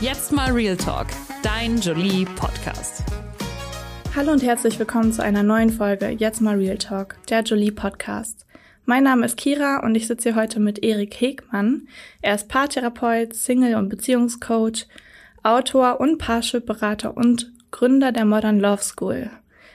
[0.00, 1.08] Jetzt mal Real Talk,
[1.42, 3.04] dein Jolie Podcast.
[4.16, 8.46] Hallo und herzlich willkommen zu einer neuen Folge Jetzt mal Real Talk, der Jolie Podcast.
[8.86, 11.86] Mein Name ist Kira und ich sitze hier heute mit Erik Hegmann.
[12.22, 14.86] Er ist Paartherapeut, Single- und Beziehungscoach,
[15.42, 19.28] Autor und Parship-Berater und Gründer der Modern Love School.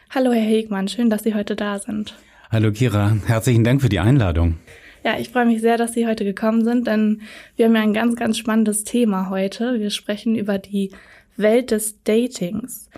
[0.09, 2.15] Hallo Herr Hegmann, schön, dass Sie heute da sind.
[2.51, 4.57] Hallo Kira, herzlichen Dank für die Einladung.
[5.05, 7.21] Ja, ich freue mich sehr, dass Sie heute gekommen sind, denn
[7.55, 9.79] wir haben ja ein ganz, ganz spannendes Thema heute.
[9.79, 10.89] Wir sprechen über die
[11.37, 12.89] Welt des Datings.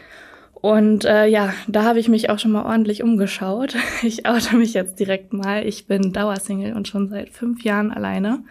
[0.54, 3.76] Und äh, ja, da habe ich mich auch schon mal ordentlich umgeschaut.
[4.04, 5.68] Ich oute mich jetzt direkt mal.
[5.68, 8.46] Ich bin Dauersingle und schon seit fünf Jahren alleine.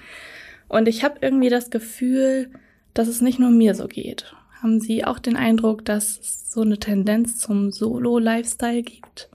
[0.69, 2.51] Und ich habe irgendwie das Gefühl,
[2.93, 4.35] dass es nicht nur mir so geht.
[4.61, 9.31] Haben Sie auch den Eindruck, dass es so eine Tendenz zum Solo-Lifestyle gibt?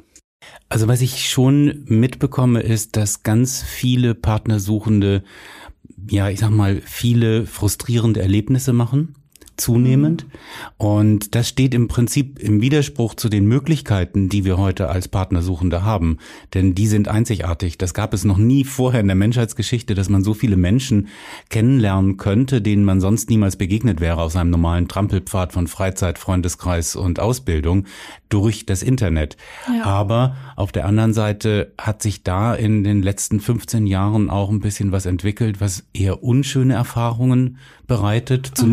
[0.70, 5.23] Also was ich schon mitbekomme, ist, dass ganz viele Partnersuchende,
[6.09, 9.16] ja, ich sag mal, viele frustrierende Erlebnisse machen
[9.62, 10.26] zunehmend.
[10.77, 15.84] Und das steht im Prinzip im Widerspruch zu den Möglichkeiten, die wir heute als Partnersuchende
[15.84, 16.17] haben.
[16.54, 17.77] Denn die sind einzigartig.
[17.77, 21.07] Das gab es noch nie vorher in der Menschheitsgeschichte, dass man so viele Menschen
[21.49, 26.95] kennenlernen könnte, denen man sonst niemals begegnet wäre aus einem normalen Trampelpfad von Freizeit, Freundeskreis
[26.95, 27.85] und Ausbildung
[28.29, 29.37] durch das Internet.
[29.67, 29.85] Ja.
[29.85, 34.59] Aber auf der anderen Seite hat sich da in den letzten 15 Jahren auch ein
[34.59, 38.51] bisschen was entwickelt, was eher unschöne Erfahrungen bereitet.
[38.57, 38.63] Mhm.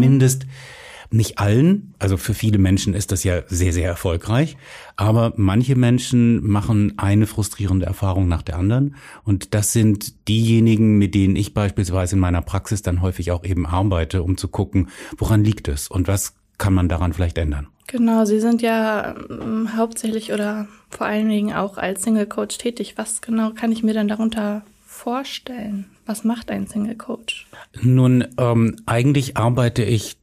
[1.10, 4.58] Nicht allen, also für viele Menschen ist das ja sehr, sehr erfolgreich,
[4.96, 11.14] aber manche Menschen machen eine frustrierende Erfahrung nach der anderen und das sind diejenigen, mit
[11.14, 15.42] denen ich beispielsweise in meiner Praxis dann häufig auch eben arbeite, um zu gucken, woran
[15.44, 17.68] liegt es und was kann man daran vielleicht ändern.
[17.86, 22.94] Genau, Sie sind ja ähm, hauptsächlich oder vor allen Dingen auch als Single Coach tätig.
[22.96, 25.86] Was genau kann ich mir denn darunter vorstellen?
[26.04, 27.46] Was macht ein Single Coach?
[27.80, 30.18] Nun, ähm, eigentlich arbeite ich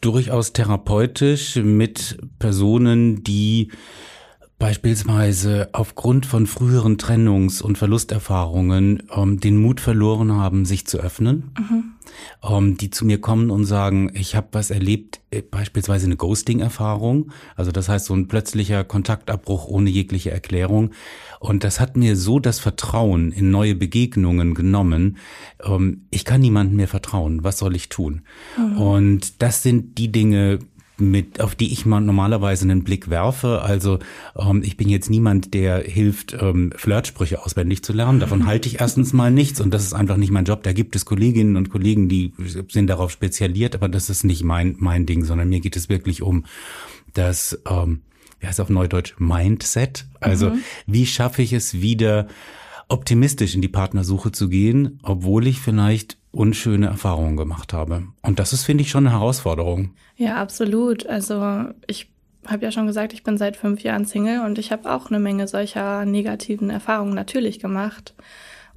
[0.00, 3.70] durchaus therapeutisch mit Personen, die
[4.60, 11.50] beispielsweise aufgrund von früheren Trennungs- und Verlusterfahrungen ähm, den Mut verloren haben, sich zu öffnen,
[11.58, 11.84] mhm.
[12.44, 17.32] ähm, die zu mir kommen und sagen, ich habe was erlebt, äh, beispielsweise eine Ghosting-Erfahrung,
[17.56, 20.90] also das heißt so ein plötzlicher Kontaktabbruch ohne jegliche Erklärung.
[21.40, 25.16] Und das hat mir so das Vertrauen in neue Begegnungen genommen.
[25.64, 27.44] Ähm, ich kann niemandem mehr vertrauen.
[27.44, 28.20] Was soll ich tun?
[28.58, 28.76] Mhm.
[28.76, 30.58] Und das sind die Dinge,
[31.00, 33.62] mit, auf die ich mal normalerweise einen Blick werfe.
[33.62, 33.98] Also
[34.36, 38.20] ähm, ich bin jetzt niemand, der hilft, ähm, Flirtsprüche auswendig zu lernen.
[38.20, 40.62] Davon halte ich erstens mal nichts und das ist einfach nicht mein Job.
[40.62, 42.32] Da gibt es Kolleginnen und Kollegen, die
[42.68, 46.22] sind darauf spezialisiert, aber das ist nicht mein, mein Ding, sondern mir geht es wirklich
[46.22, 46.44] um
[47.14, 48.02] das, ähm,
[48.38, 50.06] wie heißt auf Neudeutsch, Mindset.
[50.20, 50.60] Also mhm.
[50.86, 52.28] wie schaffe ich es wieder
[52.88, 58.04] optimistisch in die Partnersuche zu gehen, obwohl ich vielleicht unschöne Erfahrungen gemacht habe.
[58.22, 59.90] Und das ist, finde ich, schon eine Herausforderung.
[60.16, 61.06] Ja, absolut.
[61.06, 62.10] Also ich
[62.46, 65.18] habe ja schon gesagt, ich bin seit fünf Jahren Single und ich habe auch eine
[65.18, 68.14] Menge solcher negativen Erfahrungen natürlich gemacht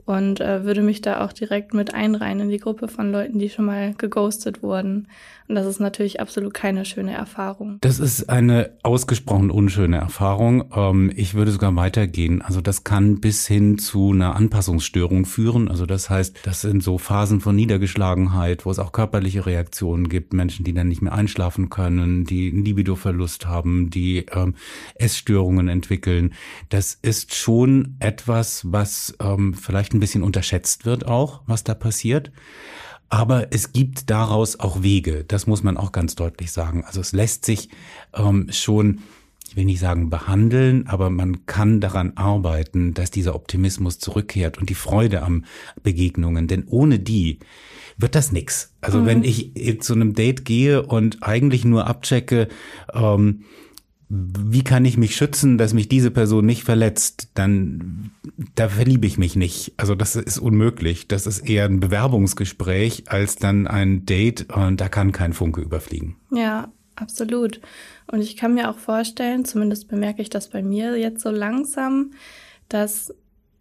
[0.05, 3.49] und äh, würde mich da auch direkt mit einreihen in die Gruppe von Leuten, die
[3.49, 5.07] schon mal geghostet wurden.
[5.47, 7.77] Und das ist natürlich absolut keine schöne Erfahrung.
[7.81, 10.71] Das ist eine ausgesprochen unschöne Erfahrung.
[10.73, 12.41] Ähm, ich würde sogar weitergehen.
[12.41, 15.67] Also das kann bis hin zu einer Anpassungsstörung führen.
[15.67, 20.33] Also das heißt, das sind so Phasen von Niedergeschlagenheit, wo es auch körperliche Reaktionen gibt.
[20.33, 24.55] Menschen, die dann nicht mehr einschlafen können, die einen Libidoverlust haben, die ähm,
[24.95, 26.33] Essstörungen entwickeln.
[26.69, 32.31] Das ist schon etwas, was ähm, vielleicht ein bisschen unterschätzt wird auch, was da passiert.
[33.13, 36.83] Aber es gibt daraus auch Wege, das muss man auch ganz deutlich sagen.
[36.83, 37.69] Also es lässt sich
[38.15, 39.01] ähm, schon,
[39.47, 44.67] ich will nicht sagen behandeln, aber man kann daran arbeiten, dass dieser Optimismus zurückkehrt und
[44.67, 45.45] die Freude am
[45.83, 46.47] Begegnungen.
[46.47, 47.37] Denn ohne die
[47.99, 48.73] wird das nix.
[48.81, 49.05] Also mhm.
[49.05, 52.47] wenn ich zu einem Date gehe und eigentlich nur abchecke,
[52.95, 53.43] ähm,
[54.09, 58.11] wie kann ich mich schützen, dass mich diese Person nicht verletzt, dann
[58.55, 59.73] da verliebe ich mich nicht.
[59.77, 61.07] Also das ist unmöglich.
[61.07, 66.15] Das ist eher ein Bewerbungsgespräch als dann ein Date und da kann kein Funke überfliegen.
[66.31, 67.61] Ja, absolut.
[68.07, 72.11] Und ich kann mir auch vorstellen, zumindest bemerke ich das bei mir jetzt so langsam,
[72.69, 73.13] dass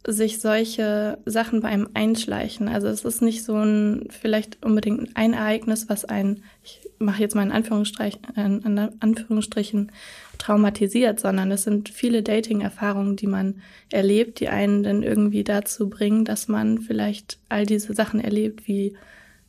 [0.06, 2.68] sich solche Sachen bei einem einschleichen.
[2.68, 7.34] Also es ist nicht so ein vielleicht unbedingt ein Ereignis, was ein, ich mache jetzt
[7.34, 9.92] mal in Anführungsstrichen, in Anführungsstrichen
[10.38, 16.24] traumatisiert, sondern es sind viele Dating-Erfahrungen, die man erlebt, die einen dann irgendwie dazu bringen,
[16.24, 18.96] dass man vielleicht all diese Sachen erlebt, wie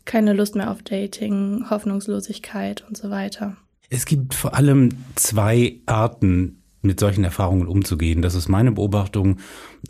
[0.05, 3.57] keine Lust mehr auf Dating, Hoffnungslosigkeit und so weiter.
[3.89, 8.21] Es gibt vor allem zwei Arten, mit solchen Erfahrungen umzugehen.
[8.21, 9.37] Das ist meine Beobachtung.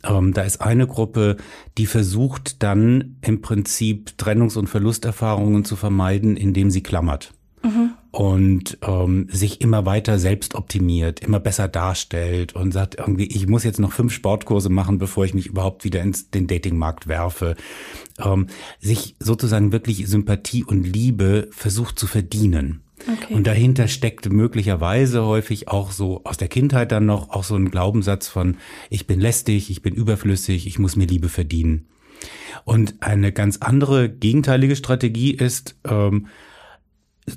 [0.03, 1.37] Ähm, da ist eine Gruppe,
[1.77, 7.33] die versucht dann im Prinzip Trennungs- und Verlusterfahrungen zu vermeiden, indem sie klammert.
[7.63, 7.91] Mhm.
[8.11, 13.63] und ähm, sich immer weiter selbst optimiert, immer besser darstellt und sagt irgendwie, ich muss
[13.63, 17.55] jetzt noch fünf Sportkurse machen, bevor ich mich überhaupt wieder ins den Datingmarkt werfe.
[18.19, 18.47] Ähm,
[18.79, 22.81] sich sozusagen wirklich Sympathie und Liebe versucht zu verdienen.
[23.07, 23.33] Okay.
[23.33, 27.69] Und dahinter steckt möglicherweise häufig auch so aus der Kindheit dann noch auch so ein
[27.69, 28.57] Glaubenssatz von,
[28.89, 31.87] ich bin lästig, ich bin überflüssig, ich muss mir Liebe verdienen.
[32.63, 36.27] Und eine ganz andere gegenteilige Strategie ist, ähm,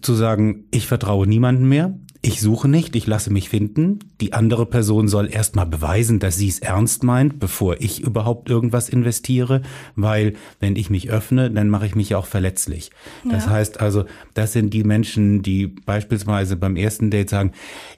[0.01, 4.01] zu sagen, ich vertraue niemandem mehr, ich suche nicht, ich lasse mich finden.
[4.21, 8.89] Die andere Person soll erstmal beweisen, dass sie es ernst meint, bevor ich überhaupt irgendwas
[8.89, 9.63] investiere,
[9.95, 12.91] weil wenn ich mich öffne, dann mache ich mich ja auch verletzlich.
[13.23, 13.31] Ja.
[13.31, 17.53] Das heißt also, das sind die Menschen, die beispielsweise beim ersten Date sagen,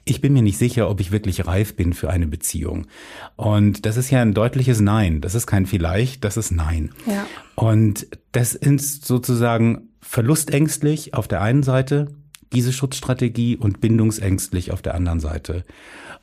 [0.05, 2.85] ich bin mir nicht sicher, ob ich wirklich reif bin für eine Beziehung.
[3.35, 5.21] Und das ist ja ein deutliches Nein.
[5.21, 6.91] Das ist kein vielleicht, das ist Nein.
[7.07, 7.25] Ja.
[7.55, 12.09] Und das ist sozusagen verlustängstlich auf der einen Seite,
[12.53, 15.63] diese Schutzstrategie und bindungsängstlich auf der anderen Seite.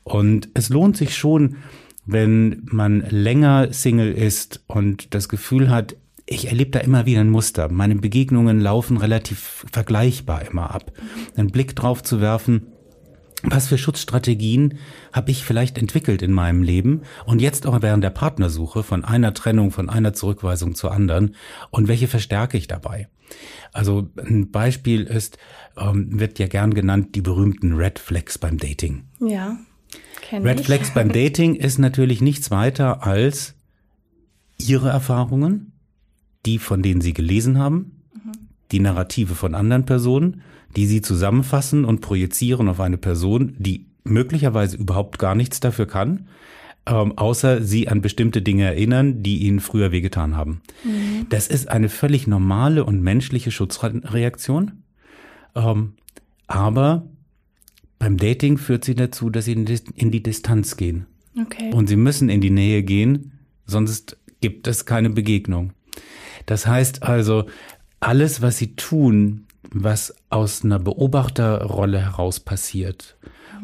[0.02, 1.56] Und es lohnt sich schon,
[2.04, 5.96] wenn man länger Single ist und das Gefühl hat,
[6.26, 7.68] ich erlebe da immer wieder ein Muster.
[7.68, 10.92] Meine Begegnungen laufen relativ vergleichbar immer ab.
[11.36, 12.72] Einen Blick drauf zu werfen,
[13.48, 14.78] was für Schutzstrategien
[15.12, 19.34] habe ich vielleicht entwickelt in meinem Leben und jetzt auch während der Partnersuche von einer
[19.34, 21.34] Trennung, von einer Zurückweisung zur anderen
[21.70, 23.08] und welche verstärke ich dabei?
[23.72, 25.38] Also ein Beispiel ist,
[25.76, 29.04] ähm, wird ja gern genannt, die berühmten Red Flags beim Dating.
[29.20, 29.58] Ja.
[30.32, 30.66] Red ich.
[30.66, 33.54] Flags beim Dating ist natürlich nichts weiter als
[34.58, 35.72] ihre Erfahrungen,
[36.46, 37.95] die von denen sie gelesen haben.
[38.72, 40.42] Die Narrative von anderen Personen,
[40.74, 46.28] die sie zusammenfassen und projizieren auf eine Person, die möglicherweise überhaupt gar nichts dafür kann,
[46.86, 50.60] ähm, außer sie an bestimmte Dinge erinnern, die ihnen früher wehgetan haben.
[50.84, 51.26] Mhm.
[51.28, 54.82] Das ist eine völlig normale und menschliche Schutzreaktion.
[55.54, 55.94] Ähm,
[56.46, 57.06] aber
[57.98, 61.06] beim Dating führt sie dazu, dass sie in die Distanz gehen.
[61.40, 61.72] Okay.
[61.72, 63.32] Und sie müssen in die Nähe gehen,
[63.66, 65.72] sonst gibt es keine Begegnung.
[66.46, 67.46] Das heißt also,
[68.00, 73.16] alles, was sie tun, was aus einer Beobachterrolle heraus passiert,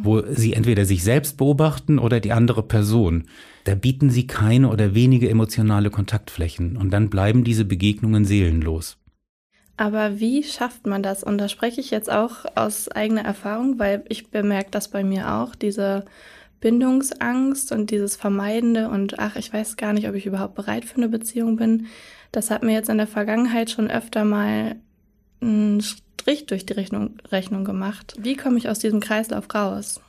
[0.03, 3.25] wo sie entweder sich selbst beobachten oder die andere Person.
[3.65, 8.97] Da bieten sie keine oder wenige emotionale Kontaktflächen und dann bleiben diese Begegnungen seelenlos.
[9.77, 11.25] Aber wie schafft man das?
[11.25, 15.35] Und da spreche ich jetzt auch aus eigener Erfahrung, weil ich bemerke das bei mir
[15.35, 16.05] auch, diese
[16.61, 20.97] Bindungsangst und dieses Vermeidende und ach, ich weiß gar nicht, ob ich überhaupt bereit für
[20.97, 21.87] eine Beziehung bin.
[22.33, 24.77] Das hat mir jetzt in der Vergangenheit schon öfter mal
[25.43, 28.15] einen Strich durch die Rechnung, Rechnung gemacht.
[28.19, 30.01] Wie komme ich aus diesem Kreislauf raus?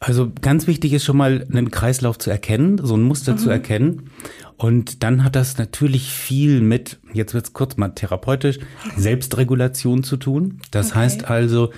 [0.00, 3.38] Also ganz wichtig ist schon mal einen Kreislauf zu erkennen, so ein Muster mhm.
[3.38, 4.10] zu erkennen.
[4.56, 8.58] Und dann hat das natürlich viel mit, jetzt wird's kurz mal therapeutisch,
[8.96, 10.60] Selbstregulation zu tun.
[10.70, 10.98] Das okay.
[11.00, 11.70] heißt also,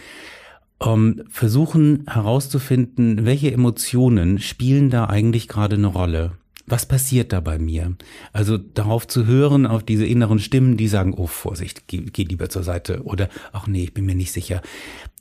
[0.82, 6.32] ähm, versuchen herauszufinden, welche Emotionen spielen da eigentlich gerade eine Rolle
[6.70, 7.96] was passiert da bei mir?
[8.32, 12.48] Also darauf zu hören, auf diese inneren Stimmen, die sagen, oh Vorsicht, geh, geh lieber
[12.48, 14.62] zur Seite oder ach nee, ich bin mir nicht sicher.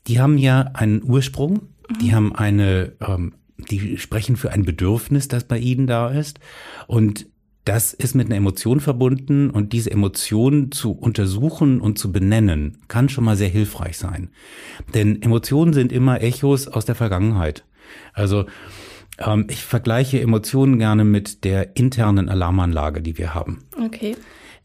[0.08, 1.54] Die haben ja einen Ursprung,
[1.90, 2.00] mhm.
[2.02, 6.40] die haben eine, ähm, die sprechen für ein Bedürfnis, das bei ihnen da ist
[6.88, 7.28] und
[7.66, 13.10] das ist mit einer Emotion verbunden und diese Emotion zu untersuchen und zu benennen, kann
[13.10, 14.30] schon mal sehr hilfreich sein.
[14.96, 17.66] Denn Emotionen sind immer Echos aus der Vergangenheit.
[18.14, 18.46] Also
[19.20, 23.66] ähm, ich vergleiche Emotionen gerne mit der internen Alarmanlage, die wir haben.
[23.84, 24.16] Okay.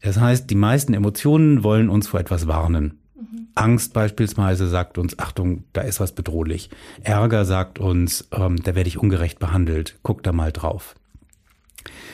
[0.01, 2.99] Das heißt, die meisten Emotionen wollen uns vor etwas warnen.
[3.15, 3.47] Mhm.
[3.55, 6.69] Angst beispielsweise sagt uns, Achtung, da ist was bedrohlich.
[7.03, 10.95] Ärger sagt uns, ähm, da werde ich ungerecht behandelt, guck da mal drauf.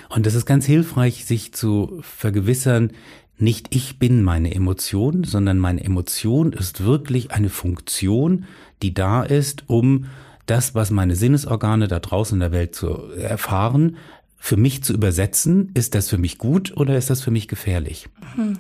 [0.10, 2.92] Und es ist ganz hilfreich, sich zu vergewissern,
[3.38, 8.46] nicht ich bin meine Emotion, sondern meine Emotion ist wirklich eine Funktion,
[8.84, 10.06] die da ist, um
[10.46, 13.98] das, was meine Sinnesorgane da draußen in der Welt zu erfahren,
[14.38, 18.10] für mich zu übersetzen, ist das für mich gut oder ist das für mich gefährlich?
[18.36, 18.58] Mhm.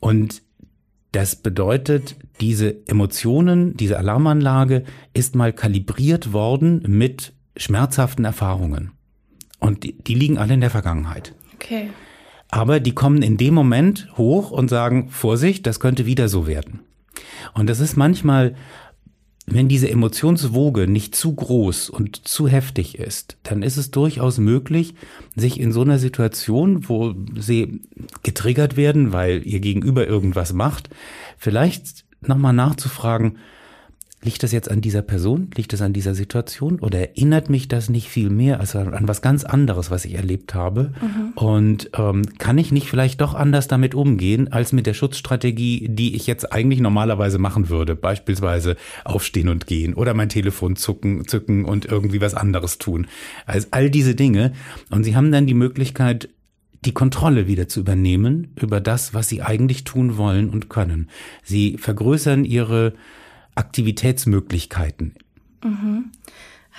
[0.00, 0.42] Und
[1.12, 8.90] das bedeutet, diese Emotionen, diese Alarmanlage ist mal kalibriert worden mit schmerzhaften Erfahrungen.
[9.60, 11.34] Und die, die liegen alle in der Vergangenheit.
[11.54, 11.90] Okay.
[12.50, 16.80] Aber die kommen in dem Moment hoch und sagen, Vorsicht, das könnte wieder so werden.
[17.54, 18.56] Und das ist manchmal
[19.46, 24.94] wenn diese Emotionswoge nicht zu groß und zu heftig ist, dann ist es durchaus möglich,
[25.36, 27.82] sich in so einer Situation, wo sie
[28.22, 30.88] getriggert werden, weil ihr Gegenüber irgendwas macht,
[31.36, 33.36] vielleicht nochmal nachzufragen,
[34.24, 37.88] liegt das jetzt an dieser Person, liegt das an dieser Situation oder erinnert mich das
[37.88, 40.92] nicht viel mehr als an was ganz anderes, was ich erlebt habe?
[41.00, 41.32] Mhm.
[41.34, 46.16] Und ähm, kann ich nicht vielleicht doch anders damit umgehen, als mit der Schutzstrategie, die
[46.16, 47.94] ich jetzt eigentlich normalerweise machen würde?
[47.94, 53.06] Beispielsweise aufstehen und gehen oder mein Telefon zucken, zücken und irgendwie was anderes tun.
[53.46, 54.52] Also all diese Dinge.
[54.90, 56.30] Und sie haben dann die Möglichkeit,
[56.84, 61.08] die Kontrolle wieder zu übernehmen über das, was sie eigentlich tun wollen und können.
[61.42, 62.94] Sie vergrößern ihre
[63.54, 65.14] Aktivitätsmöglichkeiten.
[65.62, 66.12] Mhm.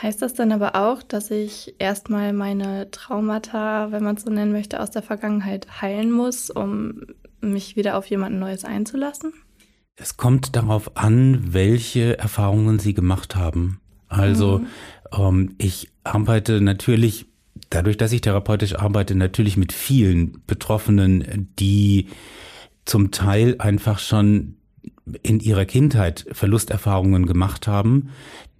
[0.01, 4.51] Heißt das dann aber auch, dass ich erstmal meine Traumata, wenn man es so nennen
[4.51, 7.01] möchte, aus der Vergangenheit heilen muss, um
[7.39, 9.33] mich wieder auf jemanden Neues einzulassen?
[9.95, 13.79] Es kommt darauf an, welche Erfahrungen Sie gemacht haben.
[14.09, 14.67] Also mhm.
[15.17, 17.27] ähm, ich arbeite natürlich
[17.69, 22.07] dadurch, dass ich therapeutisch arbeite, natürlich mit vielen Betroffenen, die
[22.83, 24.57] zum Teil einfach schon
[25.21, 28.09] in ihrer Kindheit Verlusterfahrungen gemacht haben,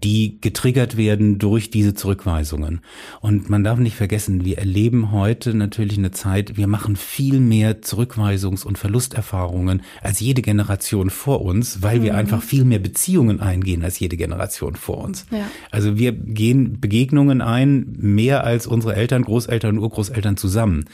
[0.04, 2.82] die getriggert werden durch diese Zurückweisungen.
[3.22, 7.82] Und man darf nicht vergessen, wir erleben heute natürlich eine Zeit, wir machen viel mehr
[7.82, 12.20] Zurückweisungs- und Verlusterfahrungen als jede Generation vor uns, weil wir mhm.
[12.20, 15.26] einfach viel mehr Beziehungen eingehen als jede Generation vor uns.
[15.32, 15.50] Ja.
[15.72, 20.86] Also wir gehen Begegnungen ein, mehr als unsere Eltern, Großeltern und Urgroßeltern zusammen.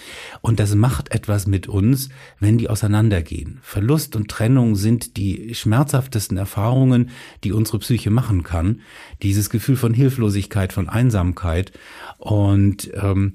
[0.41, 3.59] Und das macht etwas mit uns, wenn die auseinandergehen.
[3.61, 7.09] Verlust und Trennung sind die schmerzhaftesten Erfahrungen,
[7.43, 8.79] die unsere Psyche machen kann
[9.21, 11.71] dieses Gefühl von Hilflosigkeit, von Einsamkeit.
[12.17, 13.33] Und ähm,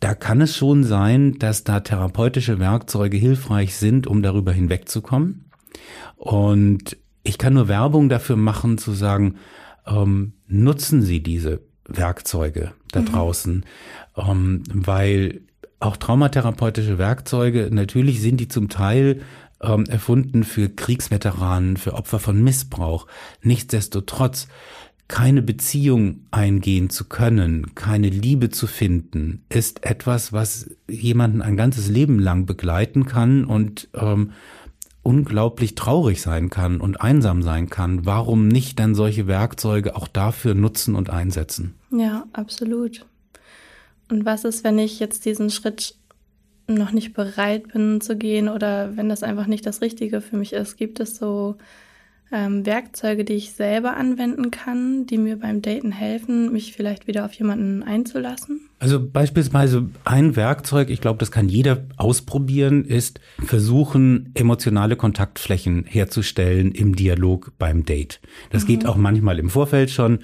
[0.00, 5.44] da kann es schon sein, dass da therapeutische Werkzeuge hilfreich sind, um darüber hinwegzukommen.
[6.16, 9.36] Und ich kann nur Werbung dafür machen, zu sagen,
[9.86, 13.06] ähm, nutzen Sie diese Werkzeuge da mhm.
[13.06, 13.64] draußen,
[14.16, 15.42] ähm, weil
[15.80, 19.20] auch traumatherapeutische Werkzeuge, natürlich sind die zum Teil
[19.62, 23.06] ähm, erfunden für Kriegsveteranen, für Opfer von Missbrauch.
[23.42, 24.48] Nichtsdestotrotz
[25.08, 31.88] keine Beziehung eingehen zu können, keine Liebe zu finden, ist etwas, was jemanden ein ganzes
[31.88, 34.32] Leben lang begleiten kann und ähm,
[35.02, 38.06] unglaublich traurig sein kann und einsam sein kann.
[38.06, 41.74] Warum nicht dann solche Werkzeuge auch dafür nutzen und einsetzen?
[41.90, 43.04] Ja, absolut.
[44.08, 45.96] Und was ist, wenn ich jetzt diesen Schritt
[46.74, 50.52] noch nicht bereit bin zu gehen oder wenn das einfach nicht das Richtige für mich
[50.52, 50.76] ist?
[50.76, 51.56] Gibt es so
[52.32, 57.26] ähm, Werkzeuge, die ich selber anwenden kann, die mir beim Daten helfen, mich vielleicht wieder
[57.26, 58.68] auf jemanden einzulassen?
[58.78, 66.72] Also beispielsweise ein Werkzeug, ich glaube, das kann jeder ausprobieren, ist versuchen, emotionale Kontaktflächen herzustellen
[66.72, 68.20] im Dialog beim Date.
[68.50, 68.68] Das mhm.
[68.68, 70.20] geht auch manchmal im Vorfeld schon.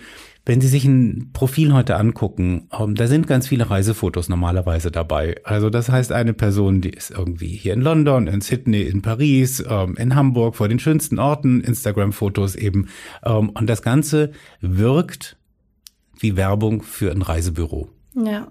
[0.49, 4.91] Wenn Sie sich ein Profil heute angucken, um, ähm, da sind ganz viele Reisefotos normalerweise
[4.91, 5.39] dabei.
[5.45, 9.61] Also das heißt, eine Person, die ist irgendwie hier in London, in Sydney, in Paris,
[9.61, 12.89] um, ähm, in Hamburg, vor den schönsten Orten, Instagram-Fotos eben.
[13.23, 15.37] Um, ähm, und das Ganze wirkt
[16.19, 17.91] wie Werbung für ein Reisebüro.
[18.15, 18.49] Ja,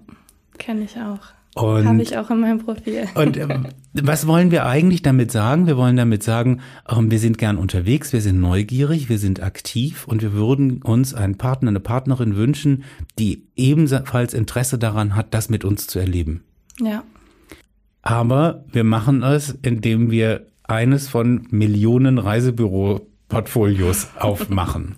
[0.56, 1.37] kenne ich auch.
[1.56, 3.08] Habe ich auch in meinem Profil.
[3.14, 5.66] Und ähm, was wollen wir eigentlich damit sagen?
[5.66, 10.06] Wir wollen damit sagen, ähm, wir sind gern unterwegs, wir sind neugierig, wir sind aktiv
[10.06, 12.84] und wir würden uns einen Partner, eine Partnerin wünschen,
[13.18, 16.42] die ebenfalls Interesse daran hat, das mit uns zu erleben.
[16.80, 17.02] Ja.
[18.02, 24.96] Aber wir machen es, indem wir eines von Millionen Reisebüro-Portfolios aufmachen.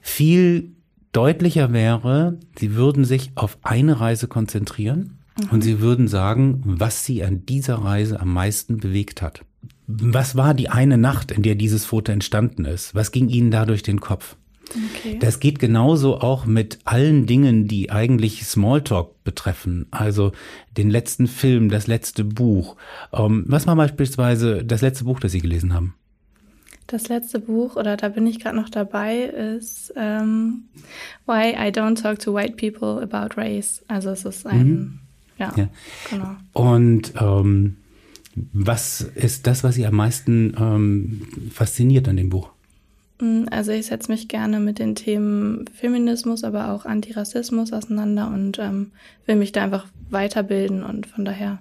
[0.00, 0.72] Viel
[1.12, 5.19] deutlicher wäre, sie würden sich auf eine Reise konzentrieren
[5.50, 9.44] und Sie würden sagen, was Sie an dieser Reise am meisten bewegt hat.
[9.86, 12.94] Was war die eine Nacht, in der dieses Foto entstanden ist?
[12.94, 14.36] Was ging Ihnen da durch den Kopf?
[14.70, 15.18] Okay.
[15.18, 19.86] Das geht genauso auch mit allen Dingen, die eigentlich Smalltalk betreffen.
[19.90, 20.32] Also
[20.76, 22.76] den letzten Film, das letzte Buch.
[23.12, 25.94] Ähm, was war beispielsweise das letzte Buch, das Sie gelesen haben?
[26.86, 30.64] Das letzte Buch, oder da bin ich gerade noch dabei, ist ähm,
[31.26, 33.84] Why I Don't Talk to White People About Race.
[33.86, 34.98] Also es ist ein mhm.
[35.40, 35.68] Ja, ja.
[36.08, 36.36] genau.
[36.52, 37.76] Und ähm,
[38.52, 42.50] was ist das, was Sie am meisten ähm, fasziniert an dem Buch?
[43.20, 48.58] Mm, also ich setze mich gerne mit den Themen Feminismus, aber auch Antirassismus auseinander und
[48.58, 48.92] ähm,
[49.26, 51.60] will mich da einfach weiterbilden und von daher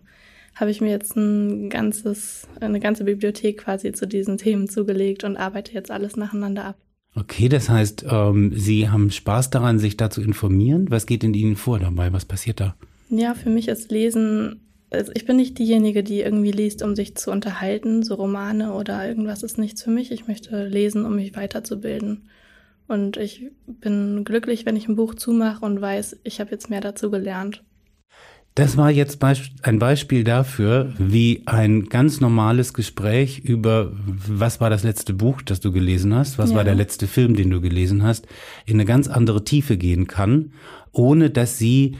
[0.55, 5.37] habe ich mir jetzt ein ganzes, eine ganze Bibliothek quasi zu diesen Themen zugelegt und
[5.37, 6.75] arbeite jetzt alles nacheinander ab.
[7.15, 10.91] Okay, das heißt, ähm, Sie haben Spaß daran, sich da zu informieren.
[10.91, 12.13] Was geht in Ihnen vor dabei?
[12.13, 12.75] Was passiert da?
[13.09, 14.61] Ja, für mich ist Lesen,
[14.91, 19.07] also ich bin nicht diejenige, die irgendwie liest, um sich zu unterhalten, so Romane oder
[19.07, 20.11] irgendwas ist nichts für mich.
[20.11, 22.29] Ich möchte lesen, um mich weiterzubilden.
[22.87, 26.81] Und ich bin glücklich, wenn ich ein Buch zumache und weiß, ich habe jetzt mehr
[26.81, 27.63] dazu gelernt.
[28.55, 29.19] Das war jetzt
[29.61, 33.93] ein Beispiel dafür, wie ein ganz normales Gespräch über,
[34.27, 36.57] was war das letzte Buch, das du gelesen hast, was ja.
[36.57, 38.27] war der letzte Film, den du gelesen hast,
[38.65, 40.51] in eine ganz andere Tiefe gehen kann,
[40.91, 41.95] ohne dass sie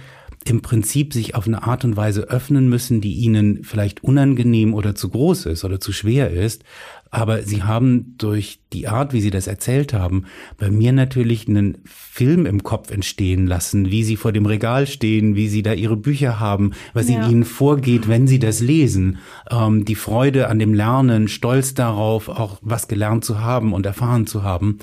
[0.49, 4.95] im Prinzip sich auf eine Art und Weise öffnen müssen, die ihnen vielleicht unangenehm oder
[4.95, 6.63] zu groß ist oder zu schwer ist.
[7.11, 10.25] Aber sie haben durch die Art, wie sie das erzählt haben,
[10.57, 15.35] bei mir natürlich einen Film im Kopf entstehen lassen, wie sie vor dem Regal stehen,
[15.35, 17.23] wie sie da ihre Bücher haben, was ja.
[17.23, 19.17] in ihnen vorgeht, wenn sie das lesen.
[19.49, 24.27] Ähm, die Freude an dem Lernen, stolz darauf, auch was gelernt zu haben und erfahren
[24.27, 24.79] zu haben.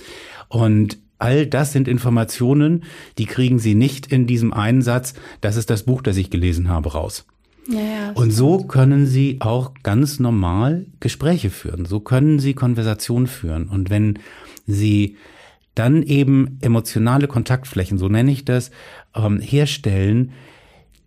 [0.48, 2.84] Und All das sind Informationen,
[3.18, 6.68] die kriegen Sie nicht in diesem einen Satz, das ist das Buch, das ich gelesen
[6.68, 7.26] habe, raus.
[7.68, 11.84] Ja, ja, und so können Sie auch ganz normal Gespräche führen.
[11.84, 13.68] So können Sie Konversationen führen.
[13.68, 14.18] Und wenn
[14.66, 15.16] Sie
[15.74, 18.70] dann eben emotionale Kontaktflächen, so nenne ich das,
[19.14, 20.32] ähm, herstellen,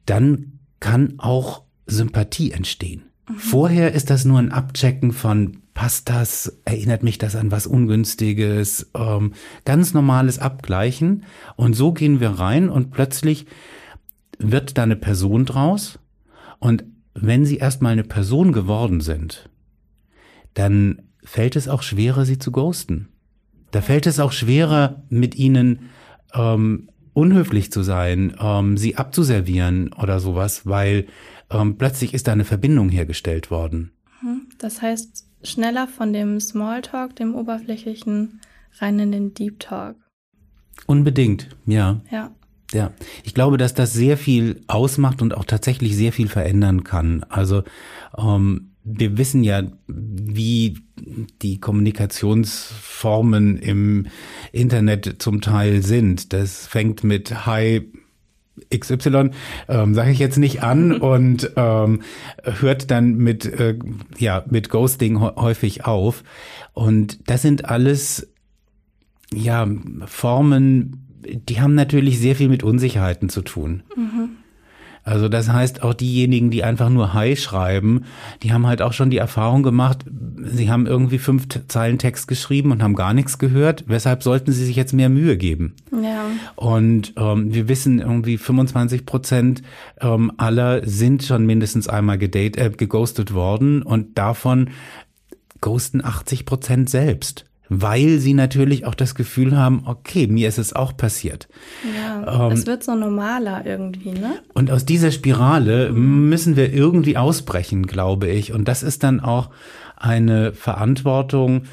[0.06, 3.04] dann kann auch Sympathie entstehen.
[3.28, 3.36] Mhm.
[3.36, 8.92] Vorher ist das nur ein Abchecken von passt das, erinnert mich das an was Ungünstiges,
[8.96, 9.32] ähm,
[9.64, 11.24] ganz normales Abgleichen.
[11.56, 13.46] Und so gehen wir rein und plötzlich
[14.40, 15.98] wird da eine Person draus.
[16.60, 16.84] Und
[17.14, 19.50] wenn sie erstmal eine Person geworden sind,
[20.54, 23.08] dann fällt es auch schwerer, sie zu ghosten.
[23.72, 25.92] Da fällt es auch schwerer, mit ihnen
[26.34, 31.08] ähm, unhöflich zu sein, ähm, sie abzuservieren oder sowas, weil
[31.50, 33.94] ähm, plötzlich ist da eine Verbindung hergestellt worden.
[34.22, 34.50] Mhm.
[34.58, 38.42] Das heißt, schneller von dem Smalltalk, dem oberflächlichen,
[38.80, 39.96] rein in den Deep Talk.
[40.86, 42.02] Unbedingt, ja.
[42.12, 42.32] Ja.
[42.72, 42.92] Ja,
[43.24, 47.26] ich glaube, dass das sehr viel ausmacht und auch tatsächlich sehr viel verändern kann.
[47.28, 47.64] Also
[48.16, 50.78] ähm, wir wissen ja, wie
[51.42, 54.06] die Kommunikationsformen im
[54.52, 56.32] Internet zum Teil sind.
[56.32, 57.92] Das fängt mit Hi,
[58.74, 59.32] XY,
[59.68, 62.02] ähm, sage ich jetzt nicht an und ähm,
[62.44, 63.78] hört dann mit, äh,
[64.18, 66.24] ja, mit Ghosting häufig auf.
[66.74, 68.32] Und das sind alles,
[69.34, 69.68] ja,
[70.06, 73.84] Formen, die haben natürlich sehr viel mit Unsicherheiten zu tun.
[73.96, 74.30] Mhm.
[75.04, 78.06] Also das heißt, auch diejenigen, die einfach nur Hi schreiben,
[78.44, 80.06] die haben halt auch schon die Erfahrung gemacht,
[80.44, 83.86] sie haben irgendwie fünf Zeilen Text geschrieben und haben gar nichts gehört.
[83.88, 85.76] Weshalb sollten sie sich jetzt mehr Mühe geben?
[85.92, 86.26] Ja.
[86.56, 89.64] Und ähm, wir wissen irgendwie 25 Prozent
[90.02, 94.70] ähm, aller sind schon mindestens einmal gedate, äh, geghostet worden und davon
[95.62, 100.74] ghosten 80 Prozent selbst weil sie natürlich auch das Gefühl haben, okay, mir ist es
[100.74, 101.48] auch passiert.
[101.96, 104.40] Ja, ähm, es wird so normaler irgendwie, ne?
[104.54, 108.52] Und aus dieser Spirale müssen wir irgendwie ausbrechen, glaube ich.
[108.52, 109.50] Und das ist dann auch
[109.96, 111.64] eine Verantwortung,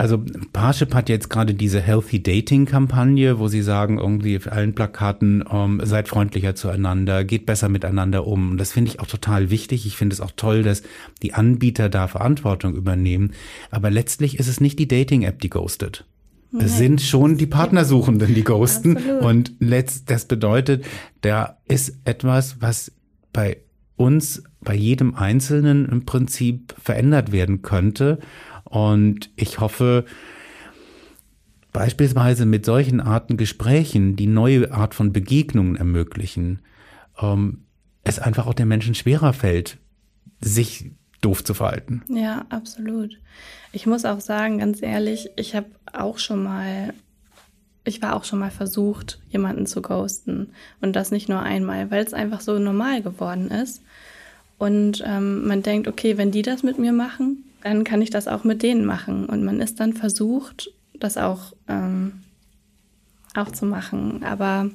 [0.00, 0.18] also
[0.54, 5.44] Parship hat jetzt gerade diese Healthy Dating Kampagne, wo sie sagen, irgendwie auf allen Plakaten,
[5.52, 8.56] ähm, seid freundlicher zueinander, geht besser miteinander um.
[8.56, 9.84] Das finde ich auch total wichtig.
[9.84, 10.84] Ich finde es auch toll, dass
[11.22, 13.32] die Anbieter da Verantwortung übernehmen.
[13.70, 16.06] Aber letztlich ist es nicht die Dating-App, die ghostet.
[16.50, 16.64] Nee.
[16.64, 18.96] Es sind schon die Partnersuchenden, die ghosten.
[18.96, 19.22] Absolut.
[19.22, 20.82] Und letzt, das bedeutet,
[21.20, 22.90] da ist etwas, was
[23.34, 23.58] bei
[23.96, 28.18] uns, bei jedem Einzelnen im Prinzip verändert werden könnte.
[28.70, 30.06] Und ich hoffe,
[31.72, 36.60] beispielsweise mit solchen Arten Gesprächen, die neue Art von Begegnungen ermöglichen,
[37.20, 37.64] ähm,
[38.04, 39.78] es einfach auch den Menschen schwerer fällt,
[40.40, 42.02] sich doof zu verhalten.
[42.08, 43.18] Ja, absolut.
[43.72, 46.94] Ich muss auch sagen, ganz ehrlich, ich habe auch schon mal,
[47.84, 50.50] ich war auch schon mal versucht, jemanden zu ghosten.
[50.80, 53.82] Und das nicht nur einmal, weil es einfach so normal geworden ist.
[54.58, 58.28] Und ähm, man denkt, okay, wenn die das mit mir machen, dann kann ich das
[58.28, 59.26] auch mit denen machen.
[59.26, 62.22] Und man ist dann versucht, das auch, ähm,
[63.34, 64.22] auch zu machen.
[64.22, 64.70] Aber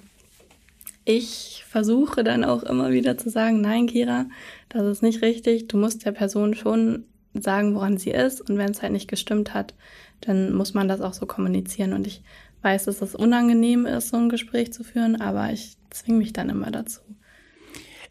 [1.03, 4.25] ich versuche dann auch immer wieder zu sagen, nein, Kira,
[4.69, 5.67] das ist nicht richtig.
[5.67, 8.41] Du musst der Person schon sagen, woran sie ist.
[8.41, 9.73] Und wenn es halt nicht gestimmt hat,
[10.21, 11.93] dann muss man das auch so kommunizieren.
[11.93, 12.21] Und ich
[12.61, 16.49] weiß, dass es unangenehm ist, so ein Gespräch zu führen, aber ich zwinge mich dann
[16.49, 17.01] immer dazu.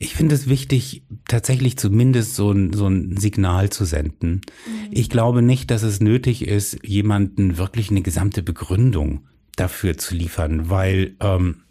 [0.04, 4.42] Ich finde es wichtig, tatsächlich zumindest so ein, so ein Signal zu senden.
[4.66, 4.90] Mhm.
[4.90, 10.68] Ich glaube nicht, dass es nötig ist, jemanden wirklich eine gesamte Begründung dafür zu liefern,
[10.68, 11.62] weil ähm,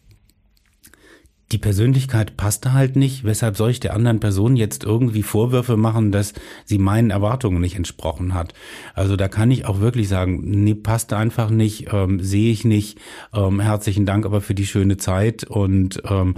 [1.51, 3.23] die Persönlichkeit passte halt nicht.
[3.23, 6.33] Weshalb soll ich der anderen Person jetzt irgendwie Vorwürfe machen, dass
[6.65, 8.55] sie meinen Erwartungen nicht entsprochen hat?
[8.95, 12.97] Also da kann ich auch wirklich sagen, nee, passte einfach nicht, ähm, sehe ich nicht.
[13.31, 16.33] Ähm, herzlichen Dank aber für die schöne Zeit und ähm,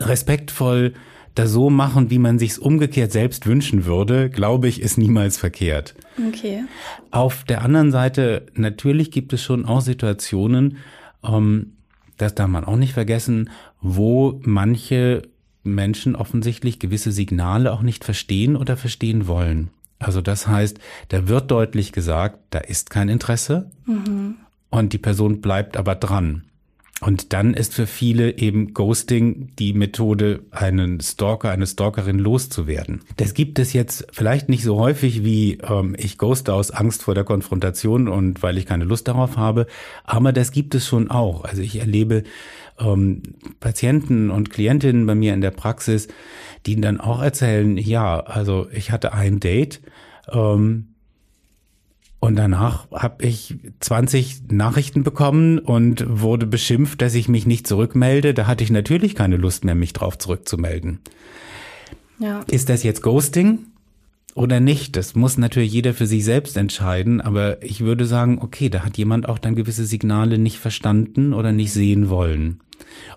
[0.00, 0.94] respektvoll
[1.34, 5.94] das so machen, wie man sich's umgekehrt selbst wünschen würde, glaube ich, ist niemals verkehrt.
[6.28, 6.64] Okay.
[7.10, 10.78] Auf der anderen Seite, natürlich gibt es schon auch Situationen,
[11.22, 11.72] ähm,
[12.16, 13.50] das darf man auch nicht vergessen,
[13.82, 15.22] wo manche
[15.62, 19.68] Menschen offensichtlich gewisse Signale auch nicht verstehen oder verstehen wollen.
[19.98, 20.78] Also das heißt,
[21.08, 24.36] da wird deutlich gesagt, da ist kein Interesse mhm.
[24.70, 26.44] und die Person bleibt aber dran.
[27.02, 33.02] Und dann ist für viele eben Ghosting die Methode, einen Stalker, eine Stalkerin loszuwerden.
[33.18, 37.14] Das gibt es jetzt vielleicht nicht so häufig wie ähm, ich ghoste aus Angst vor
[37.14, 39.66] der Konfrontation und weil ich keine Lust darauf habe,
[40.04, 41.44] aber das gibt es schon auch.
[41.44, 42.22] Also ich erlebe
[42.78, 43.22] ähm,
[43.60, 46.08] Patienten und Klientinnen bei mir in der Praxis,
[46.64, 49.82] die dann auch erzählen, ja, also ich hatte ein Date,
[50.32, 50.95] ähm,
[52.18, 58.32] und danach habe ich 20 Nachrichten bekommen und wurde beschimpft, dass ich mich nicht zurückmelde.
[58.32, 61.00] Da hatte ich natürlich keine Lust mehr, mich drauf zurückzumelden.
[62.18, 62.40] Ja.
[62.50, 63.66] Ist das jetzt Ghosting
[64.34, 64.96] oder nicht?
[64.96, 67.20] Das muss natürlich jeder für sich selbst entscheiden.
[67.20, 71.52] Aber ich würde sagen, okay, da hat jemand auch dann gewisse Signale nicht verstanden oder
[71.52, 72.60] nicht sehen wollen.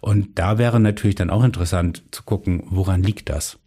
[0.01, 3.57] Und da wäre natürlich dann auch interessant zu gucken, woran liegt das?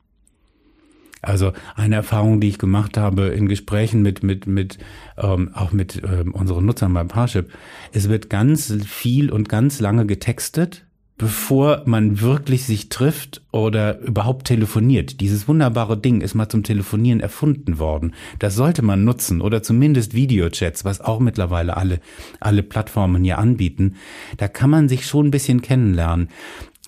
[1.23, 4.79] Also eine Erfahrung, die ich gemacht habe in Gesprächen mit, mit, mit
[5.17, 7.51] ähm, auch mit ähm, unseren Nutzern beim Parship,
[7.93, 10.85] es wird ganz viel und ganz lange getextet,
[11.19, 15.21] bevor man wirklich sich trifft oder überhaupt telefoniert.
[15.21, 18.15] Dieses wunderbare Ding ist mal zum Telefonieren erfunden worden.
[18.41, 22.01] Das sollte man nutzen oder zumindest Videochats, was auch mittlerweile alle,
[22.41, 23.95] alle Plattformen hier anbieten.
[24.39, 26.29] Da kann man sich schon ein bisschen kennenlernen.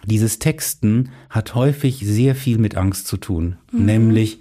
[0.07, 3.57] Dieses Texten hat häufig sehr viel mit Angst zu tun.
[3.73, 3.85] Mhm.
[3.85, 4.41] Nämlich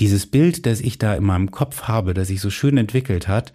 [0.00, 3.52] dieses Bild, das ich da in meinem Kopf habe, das sich so schön entwickelt hat,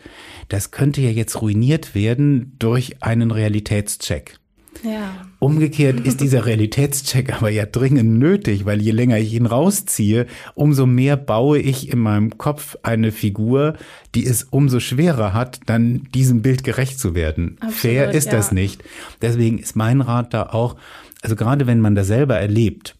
[0.48, 4.39] das könnte ja jetzt ruiniert werden durch einen Realitätscheck.
[4.84, 5.28] Ja.
[5.39, 10.86] Umgekehrt ist dieser Realitätscheck aber ja dringend nötig, weil je länger ich ihn rausziehe, umso
[10.86, 13.76] mehr baue ich in meinem Kopf eine Figur,
[14.15, 17.58] die es umso schwerer hat, dann diesem Bild gerecht zu werden.
[17.60, 18.32] Absolut, Fair ist ja.
[18.32, 18.84] das nicht.
[19.22, 20.76] Deswegen ist mein Rat da auch,
[21.21, 22.95] also gerade wenn man das selber erlebt,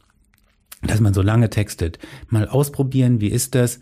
[0.82, 3.80] dass man so lange textet, mal ausprobieren, wie ist das,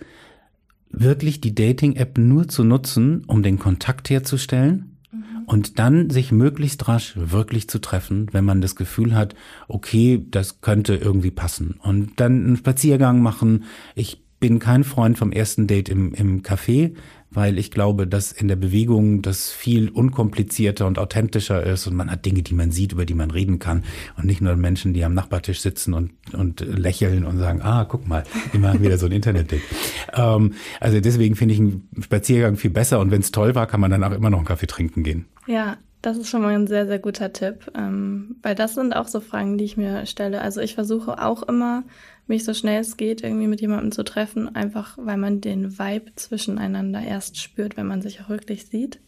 [0.89, 5.43] wirklich die Dating-App nur zu nutzen, um den Kontakt herzustellen mhm.
[5.45, 9.35] und dann sich möglichst rasch wirklich zu treffen, wenn man das Gefühl hat,
[9.67, 11.79] okay, das könnte irgendwie passen.
[11.81, 13.65] Und dann einen Spaziergang machen.
[13.95, 16.93] Ich bin kein Freund vom ersten Date im, im Café,
[17.29, 22.09] weil ich glaube, dass in der Bewegung das viel unkomplizierter und authentischer ist und man
[22.09, 23.83] hat Dinge, die man sieht, über die man reden kann
[24.17, 28.07] und nicht nur Menschen, die am Nachbartisch sitzen und, und lächeln und sagen, ah, guck
[28.07, 29.61] mal, die machen wieder so ein Internet-Date.
[30.13, 33.81] ähm, also deswegen finde ich einen Spaziergang viel besser und wenn es toll war, kann
[33.81, 35.25] man dann auch immer noch einen Kaffee trinken gehen.
[35.47, 39.07] Ja, das ist schon mal ein sehr, sehr guter Tipp, ähm, weil das sind auch
[39.07, 40.41] so Fragen, die ich mir stelle.
[40.41, 41.83] Also ich versuche auch immer
[42.29, 46.11] mich so schnell es geht irgendwie mit jemandem zu treffen, einfach weil man den Vibe
[46.15, 48.99] zwischeneinander erst spürt, wenn man sich auch wirklich sieht.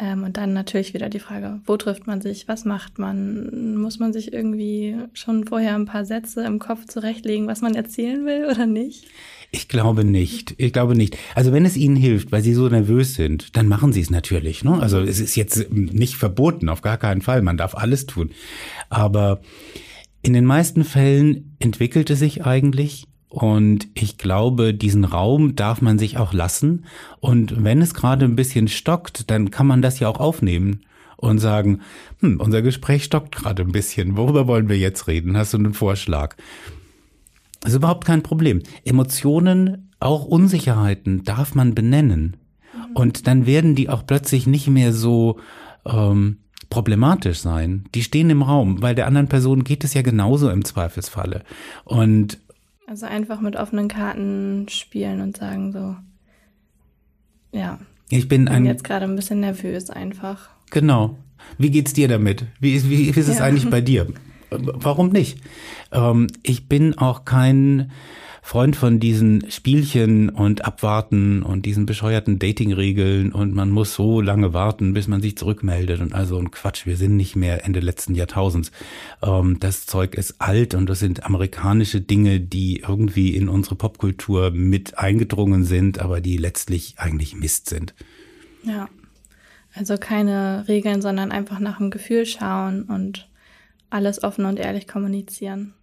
[0.00, 3.76] Ähm, und dann natürlich wieder die Frage, wo trifft man sich, was macht man?
[3.76, 8.24] Muss man sich irgendwie schon vorher ein paar Sätze im Kopf zurechtlegen, was man erzählen
[8.24, 9.06] will oder nicht?
[9.50, 10.54] Ich glaube nicht.
[10.58, 11.16] Ich glaube nicht.
[11.34, 14.62] Also wenn es Ihnen hilft, weil Sie so nervös sind, dann machen Sie es natürlich.
[14.62, 14.78] Ne?
[14.80, 17.42] Also es ist jetzt nicht verboten, auf gar keinen Fall.
[17.42, 18.30] Man darf alles tun.
[18.90, 19.40] Aber
[20.28, 25.98] in den meisten Fällen entwickelt es sich eigentlich und ich glaube, diesen Raum darf man
[25.98, 26.84] sich auch lassen.
[27.20, 30.80] Und wenn es gerade ein bisschen stockt, dann kann man das ja auch aufnehmen
[31.16, 31.80] und sagen,
[32.20, 34.18] hm, unser Gespräch stockt gerade ein bisschen.
[34.18, 35.34] Worüber wollen wir jetzt reden?
[35.34, 36.36] Hast du einen Vorschlag?
[37.60, 38.62] Das ist überhaupt kein Problem.
[38.84, 42.36] Emotionen, auch Unsicherheiten darf man benennen.
[42.92, 45.38] Und dann werden die auch plötzlich nicht mehr so
[45.86, 47.84] ähm, problematisch sein.
[47.94, 51.42] Die stehen im Raum, weil der anderen Person geht es ja genauso im Zweifelsfalle.
[51.84, 52.38] Und
[52.86, 55.96] also einfach mit offenen Karten spielen und sagen so,
[57.52, 57.78] ja.
[58.10, 60.48] Ich bin, ein, bin jetzt gerade ein bisschen nervös einfach.
[60.70, 61.18] Genau.
[61.58, 62.46] Wie geht's dir damit?
[62.60, 63.44] Wie, wie, wie ist es ja.
[63.44, 64.06] eigentlich bei dir?
[64.50, 65.38] Warum nicht?
[65.92, 67.90] Ähm, ich bin auch kein
[68.48, 74.54] Freund von diesen Spielchen und Abwarten und diesen bescheuerten Dating-Regeln und man muss so lange
[74.54, 76.86] warten, bis man sich zurückmeldet und also ein Quatsch.
[76.86, 78.72] Wir sind nicht mehr Ende letzten Jahrtausends.
[79.22, 84.50] Ähm, das Zeug ist alt und das sind amerikanische Dinge, die irgendwie in unsere Popkultur
[84.50, 87.94] mit eingedrungen sind, aber die letztlich eigentlich Mist sind.
[88.62, 88.88] Ja.
[89.74, 93.28] Also keine Regeln, sondern einfach nach dem Gefühl schauen und
[93.90, 95.74] alles offen und ehrlich kommunizieren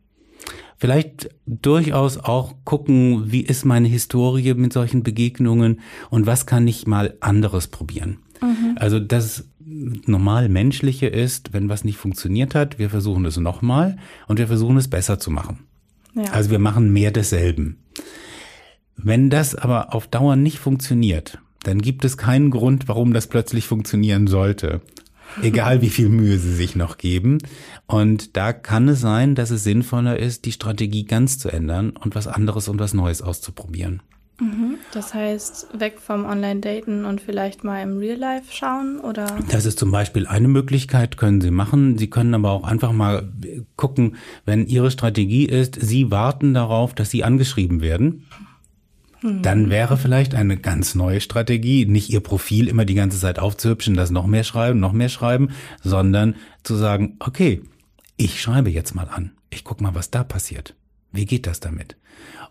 [0.77, 6.87] vielleicht durchaus auch gucken, wie ist meine Historie mit solchen Begegnungen und was kann ich
[6.87, 8.17] mal anderes probieren.
[8.41, 8.77] Mhm.
[8.77, 14.37] Also das normal menschliche ist, wenn was nicht funktioniert hat, wir versuchen es nochmal und
[14.37, 15.59] wir versuchen es besser zu machen.
[16.13, 16.31] Ja.
[16.31, 17.77] Also wir machen mehr desselben.
[18.95, 23.65] Wenn das aber auf Dauer nicht funktioniert, dann gibt es keinen Grund, warum das plötzlich
[23.65, 24.81] funktionieren sollte.
[25.41, 27.39] Egal wie viel Mühe sie sich noch geben.
[27.87, 32.15] Und da kann es sein, dass es sinnvoller ist, die Strategie ganz zu ändern und
[32.15, 34.01] was anderes und was Neues auszuprobieren.
[34.39, 34.75] Mhm.
[34.91, 39.37] Das heißt, weg vom Online-Daten und vielleicht mal im Real-Life schauen oder?
[39.49, 41.97] Das ist zum Beispiel eine Möglichkeit, können Sie machen.
[41.97, 43.31] Sie können aber auch einfach mal
[43.77, 48.25] gucken, wenn Ihre Strategie ist, Sie warten darauf, dass Sie angeschrieben werden.
[49.41, 53.95] Dann wäre vielleicht eine ganz neue Strategie, nicht Ihr Profil immer die ganze Zeit aufzuhübschen,
[53.95, 55.49] das noch mehr schreiben, noch mehr schreiben,
[55.81, 57.61] sondern zu sagen, okay,
[58.17, 59.31] ich schreibe jetzt mal an.
[59.49, 60.75] Ich guck mal, was da passiert.
[61.11, 61.97] Wie geht das damit?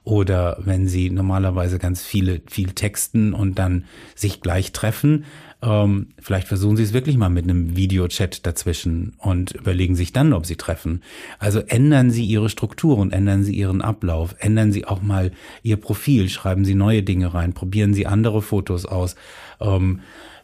[0.03, 3.85] Oder wenn Sie normalerweise ganz viele, viel texten und dann
[4.15, 5.25] sich gleich treffen,
[5.65, 10.33] ähm, vielleicht versuchen Sie es wirklich mal mit einem Videochat dazwischen und überlegen sich dann,
[10.33, 11.03] ob Sie treffen.
[11.39, 16.29] Also ändern Sie Ihre Strukturen, ändern Sie Ihren Ablauf, ändern Sie auch mal Ihr Profil,
[16.29, 19.17] schreiben Sie neue Dinge rein, probieren Sie andere Fotos aus.
[19.61, 20.01] Ähm,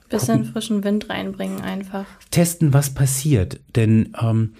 [0.08, 2.06] Bisschen gucken, frischen Wind reinbringen einfach.
[2.30, 3.60] Testen, was passiert.
[3.76, 4.54] Denn ähm,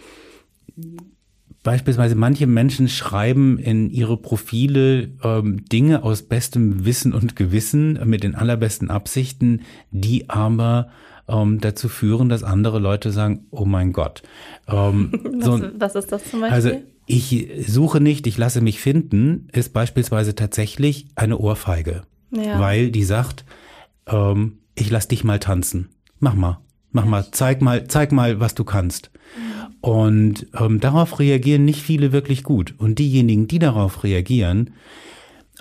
[1.62, 8.22] Beispielsweise manche Menschen schreiben in ihre Profile ähm, Dinge aus bestem Wissen und Gewissen mit
[8.22, 10.88] den allerbesten Absichten, die aber
[11.28, 14.22] ähm, dazu führen, dass andere Leute sagen, oh mein Gott.
[14.68, 16.54] Ähm, was, so, was ist das zum Beispiel?
[16.54, 22.02] Also ich suche nicht, ich lasse mich finden, ist beispielsweise tatsächlich eine Ohrfeige.
[22.30, 22.58] Ja.
[22.60, 23.44] Weil die sagt,
[24.06, 25.90] ähm, ich lass dich mal tanzen.
[26.20, 26.60] Mach mal.
[26.92, 29.10] Mach mal, zeig mal, zeig mal, was du kannst.
[29.80, 32.74] Und ähm, darauf reagieren nicht viele wirklich gut.
[32.76, 34.74] Und diejenigen, die darauf reagieren,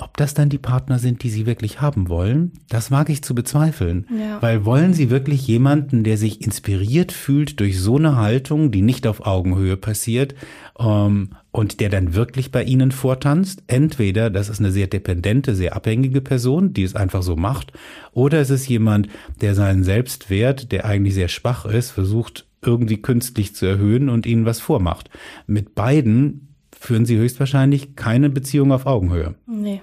[0.01, 3.35] ob das dann die Partner sind, die sie wirklich haben wollen, das wage ich zu
[3.35, 4.07] bezweifeln.
[4.17, 4.41] Ja.
[4.41, 9.07] Weil wollen sie wirklich jemanden, der sich inspiriert fühlt durch so eine Haltung, die nicht
[9.07, 10.35] auf Augenhöhe passiert,
[10.77, 13.63] ähm, und der dann wirklich bei ihnen vortanzt?
[13.67, 17.73] Entweder das ist eine sehr dependente, sehr abhängige Person, die es einfach so macht,
[18.11, 19.07] oder es ist jemand,
[19.41, 24.45] der seinen Selbstwert, der eigentlich sehr schwach ist, versucht irgendwie künstlich zu erhöhen und ihnen
[24.45, 25.09] was vormacht.
[25.47, 26.48] Mit beiden
[26.79, 29.35] führen sie höchstwahrscheinlich keine Beziehung auf Augenhöhe.
[29.45, 29.81] Nee.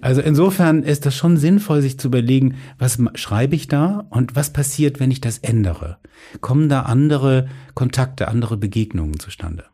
[0.00, 4.52] Also insofern ist das schon sinnvoll, sich zu überlegen, was schreibe ich da und was
[4.52, 5.98] passiert, wenn ich das ändere?
[6.40, 9.64] Kommen da andere Kontakte, andere Begegnungen zustande?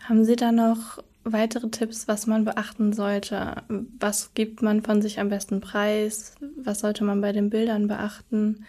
[0.00, 3.62] Haben Sie da noch weitere Tipps, was man beachten sollte?
[3.98, 6.34] Was gibt man von sich am besten preis?
[6.62, 8.64] Was sollte man bei den Bildern beachten?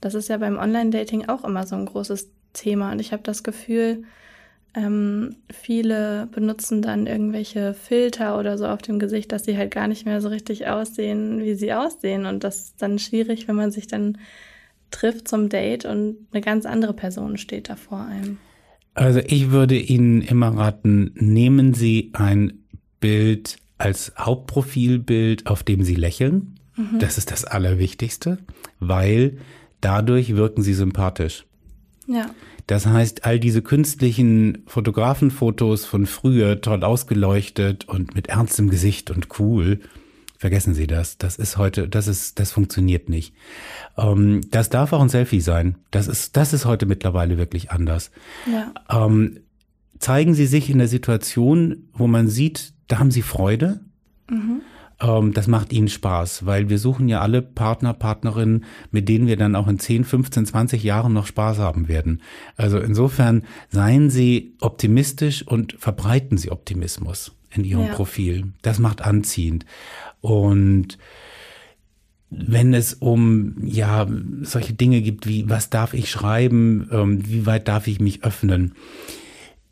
[0.00, 2.92] Das ist ja beim Online-Dating auch immer so ein großes Thema.
[2.92, 4.04] Und ich habe das Gefühl,
[4.74, 9.88] ähm, viele benutzen dann irgendwelche Filter oder so auf dem Gesicht, dass sie halt gar
[9.88, 12.26] nicht mehr so richtig aussehen, wie sie aussehen.
[12.26, 14.18] Und das ist dann schwierig, wenn man sich dann
[14.90, 18.38] trifft zum Date und eine ganz andere Person steht da vor einem.
[18.94, 22.64] Also ich würde Ihnen immer raten, nehmen Sie ein
[22.98, 26.58] Bild als Hauptprofilbild, auf dem Sie lächeln.
[26.76, 26.98] Mhm.
[26.98, 28.38] Das ist das Allerwichtigste,
[28.78, 29.38] weil
[29.80, 31.46] dadurch wirken Sie sympathisch.
[32.06, 32.30] Ja.
[32.66, 39.28] Das heißt, all diese künstlichen Fotografenfotos von früher, toll ausgeleuchtet und mit ernstem Gesicht und
[39.38, 39.80] cool,
[40.38, 41.18] vergessen Sie das.
[41.18, 43.34] Das ist heute, das ist, das funktioniert nicht.
[43.96, 45.76] Ähm, das darf auch ein Selfie sein.
[45.90, 48.10] Das ist, das ist heute mittlerweile wirklich anders.
[48.50, 48.72] Ja.
[48.88, 49.40] Ähm,
[49.98, 53.80] zeigen Sie sich in der Situation, wo man sieht, da haben Sie Freude.
[54.30, 54.62] Mhm
[55.00, 59.56] das macht ihnen Spaß, weil wir suchen ja alle Partner, Partnerinnen, mit denen wir dann
[59.56, 62.20] auch in 10, 15, 20 Jahren noch Spaß haben werden.
[62.56, 67.94] Also insofern seien Sie optimistisch und verbreiten Sie Optimismus in Ihrem ja.
[67.94, 68.52] Profil.
[68.62, 69.64] Das macht anziehend.
[70.20, 70.98] Und
[72.28, 74.06] wenn es um ja
[74.42, 78.74] solche Dinge gibt wie was darf ich schreiben, ähm, wie weit darf ich mich öffnen?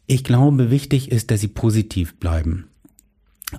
[0.07, 2.69] Ich glaube, wichtig ist, dass Sie positiv bleiben.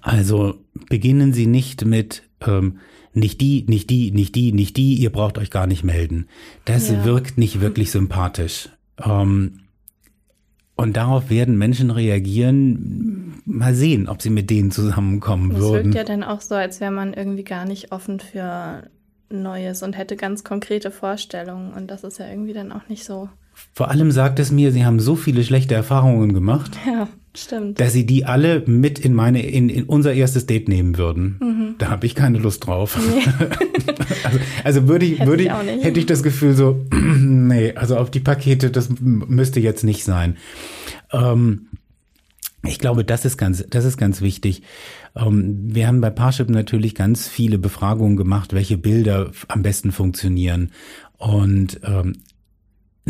[0.02, 0.56] Also
[0.90, 2.80] beginnen Sie nicht mit ähm,
[3.14, 6.28] nicht die, nicht die, nicht die, nicht die, ihr braucht euch gar nicht melden.
[6.66, 7.06] Das ja.
[7.06, 8.70] wirkt nicht wirklich sympathisch.
[9.04, 9.62] Ähm,
[10.76, 13.42] und darauf werden Menschen reagieren.
[13.46, 15.90] Mal sehen, ob sie mit denen zusammenkommen das würden.
[15.90, 18.90] Es wirkt ja dann auch so, als wäre man irgendwie gar nicht offen für
[19.30, 21.74] Neues und hätte ganz konkrete Vorstellungen.
[21.74, 23.30] Und das ist ja irgendwie dann auch nicht so.
[23.74, 26.78] Vor allem sagt es mir, Sie haben so viele schlechte Erfahrungen gemacht.
[26.86, 27.08] Ja.
[27.36, 27.80] Stimmt.
[27.80, 31.38] Dass sie die alle mit in meine, in, in unser erstes Date nehmen würden.
[31.40, 31.76] Mhm.
[31.78, 32.98] Da habe ich keine Lust drauf.
[32.98, 33.24] Nee.
[34.24, 37.98] also, also würde ich, hätte würde ich, ich hätte ich das Gefühl so, nee, also
[37.98, 40.38] auf die Pakete, das müsste jetzt nicht sein.
[41.12, 41.68] Ähm,
[42.64, 44.64] ich glaube, das ist ganz, das ist ganz wichtig.
[45.16, 50.72] Ähm, wir haben bei Parship natürlich ganz viele Befragungen gemacht, welche Bilder am besten funktionieren.
[51.18, 52.14] Und ähm,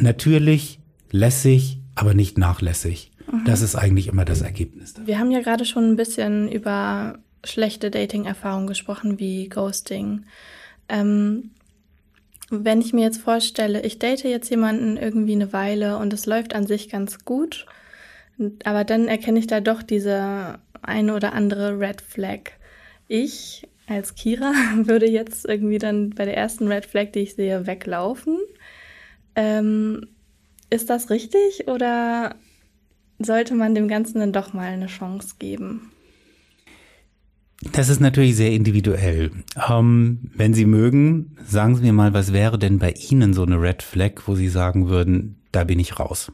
[0.01, 0.79] natürlich
[1.11, 3.11] lässig, aber nicht nachlässig.
[3.31, 3.45] Mhm.
[3.45, 4.95] Das ist eigentlich immer das Ergebnis.
[5.05, 10.25] Wir haben ja gerade schon ein bisschen über schlechte Dating-Erfahrungen gesprochen, wie Ghosting.
[10.89, 11.51] Ähm,
[12.49, 16.55] wenn ich mir jetzt vorstelle, ich date jetzt jemanden irgendwie eine Weile und es läuft
[16.55, 17.65] an sich ganz gut,
[18.63, 22.51] aber dann erkenne ich da doch diese eine oder andere Red Flag.
[23.07, 27.67] Ich als Kira würde jetzt irgendwie dann bei der ersten Red Flag, die ich sehe,
[27.67, 28.37] weglaufen.
[29.39, 30.05] Ähm,
[30.69, 32.35] ist das richtig oder
[33.19, 35.91] sollte man dem Ganzen dann doch mal eine Chance geben?
[37.71, 39.31] Das ist natürlich sehr individuell.
[39.69, 43.61] Ähm, wenn Sie mögen, sagen Sie mir mal, was wäre denn bei Ihnen so eine
[43.61, 46.33] Red Flag, wo Sie sagen würden, da bin ich raus?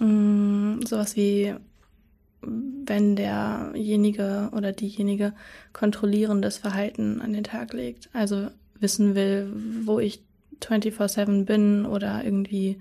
[0.00, 1.54] Mm, sowas wie,
[2.40, 5.34] wenn derjenige oder diejenige
[5.74, 8.08] kontrollierendes Verhalten an den Tag legt.
[8.14, 8.48] Also
[8.80, 9.52] wissen will,
[9.84, 10.27] wo ich
[10.62, 12.80] 24-7 bin oder irgendwie,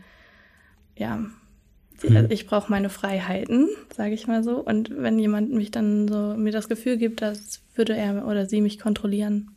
[0.95, 2.27] ja, mhm.
[2.29, 4.63] ich brauche meine Freiheiten, sage ich mal so.
[4.63, 8.61] Und wenn jemand mich dann so mir das Gefühl gibt, dass würde er oder sie
[8.61, 9.51] mich kontrollieren,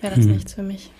[0.00, 0.32] wäre das mhm.
[0.32, 0.90] nichts für mich.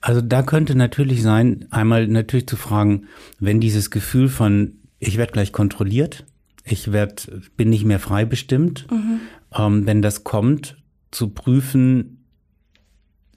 [0.00, 3.06] Also da könnte natürlich sein, einmal natürlich zu fragen,
[3.38, 6.24] wenn dieses Gefühl von ich werde gleich kontrolliert,
[6.64, 9.20] ich werd, bin nicht mehr frei bestimmt, mhm.
[9.56, 10.76] ähm, wenn das kommt,
[11.10, 12.24] zu prüfen,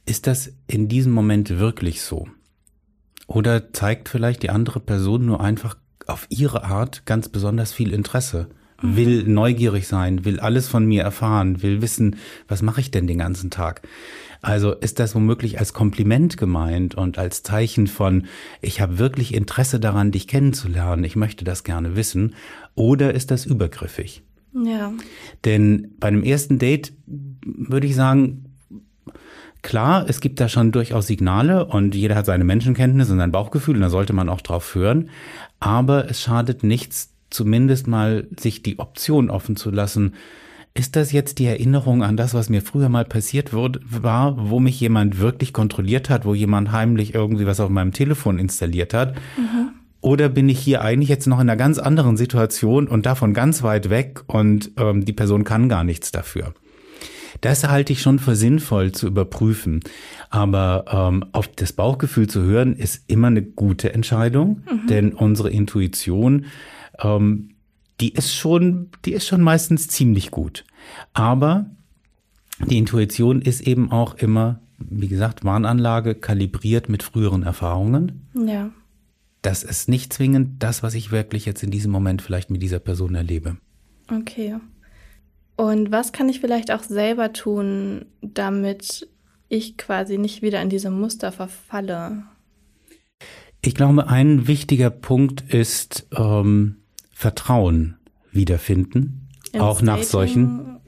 [0.06, 2.28] ist das in diesem Moment wirklich so?
[3.28, 5.76] Oder zeigt vielleicht die andere Person nur einfach
[6.08, 8.48] auf ihre Art ganz besonders viel Interesse,
[8.82, 8.96] mhm.
[8.96, 13.18] will neugierig sein, will alles von mir erfahren, will wissen, was mache ich denn den
[13.18, 13.82] ganzen Tag.
[14.42, 18.28] Also ist das womöglich als Kompliment gemeint und als Zeichen von,
[18.62, 22.36] ich habe wirklich Interesse daran, dich kennenzulernen, ich möchte das gerne wissen,
[22.76, 24.22] oder ist das übergriffig?
[24.54, 24.94] Ja.
[25.44, 28.45] Denn bei einem ersten Date würde ich sagen,
[29.66, 33.74] Klar, es gibt da schon durchaus Signale und jeder hat seine Menschenkenntnis und sein Bauchgefühl
[33.76, 35.10] und da sollte man auch drauf hören.
[35.60, 40.14] Aber es schadet nichts, zumindest mal sich die Option offen zu lassen.
[40.76, 44.60] Ist das jetzt die Erinnerung an das, was mir früher mal passiert wurde, war, wo
[44.60, 49.16] mich jemand wirklich kontrolliert hat, wo jemand heimlich irgendwie was auf meinem Telefon installiert hat?
[49.36, 49.70] Mhm.
[50.00, 53.64] Oder bin ich hier eigentlich jetzt noch in einer ganz anderen Situation und davon ganz
[53.64, 56.54] weit weg und ähm, die Person kann gar nichts dafür?
[57.46, 59.82] Das halte ich schon für sinnvoll zu überprüfen.
[60.32, 64.88] Aber ähm, auf das Bauchgefühl zu hören, ist immer eine gute Entscheidung, mhm.
[64.88, 66.46] denn unsere Intuition,
[67.04, 67.50] ähm,
[68.02, 70.66] die ist schon, die ist schon meistens ziemlich gut.
[71.14, 71.70] Aber
[72.66, 78.28] die Intuition ist eben auch immer, wie gesagt, Warnanlage kalibriert mit früheren Erfahrungen.
[78.34, 78.72] Ja.
[79.44, 82.80] Das ist nicht zwingend das, was ich wirklich jetzt in diesem Moment vielleicht mit dieser
[82.80, 83.58] Person erlebe.
[84.12, 84.56] Okay.
[85.56, 89.08] Und was kann ich vielleicht auch selber tun, damit
[89.48, 92.24] ich quasi nicht wieder in diese Muster verfalle?
[93.62, 96.78] Ich glaube, ein wichtiger Punkt ist ähm,
[97.12, 97.98] Vertrauen
[98.32, 99.30] wiederfinden.
[99.54, 100.80] Ins auch nach Dating solchen.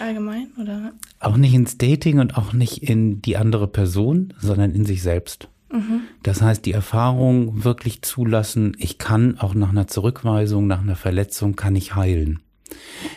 [0.00, 0.92] Allgemein, oder?
[1.20, 5.48] Auch nicht ins Dating und auch nicht in die andere Person, sondern in sich selbst.
[5.70, 6.02] Mhm.
[6.22, 11.56] Das heißt, die Erfahrung wirklich zulassen, ich kann auch nach einer Zurückweisung, nach einer Verletzung,
[11.56, 12.40] kann ich heilen.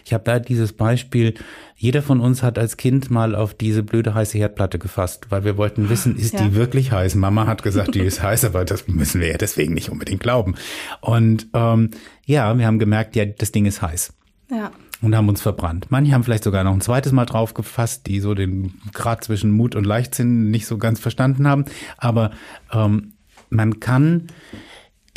[0.05, 1.33] Ich habe da dieses Beispiel,
[1.75, 5.57] jeder von uns hat als Kind mal auf diese blöde heiße Herdplatte gefasst, weil wir
[5.57, 6.43] wollten wissen, ist ja.
[6.43, 7.15] die wirklich heiß?
[7.15, 10.55] Mama hat gesagt, die ist heiß, aber das müssen wir ja deswegen nicht unbedingt glauben.
[10.99, 11.91] Und ähm,
[12.25, 14.13] ja, wir haben gemerkt, ja, das Ding ist heiß.
[14.51, 14.71] Ja.
[15.01, 15.87] Und haben uns verbrannt.
[15.89, 19.49] Manche haben vielleicht sogar noch ein zweites Mal drauf gefasst, die so den Grad zwischen
[19.49, 21.65] Mut und Leichtsinn nicht so ganz verstanden haben.
[21.97, 22.29] Aber
[22.71, 23.13] ähm,
[23.49, 24.27] man kann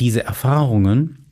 [0.01, 1.24] diese Erfahrungen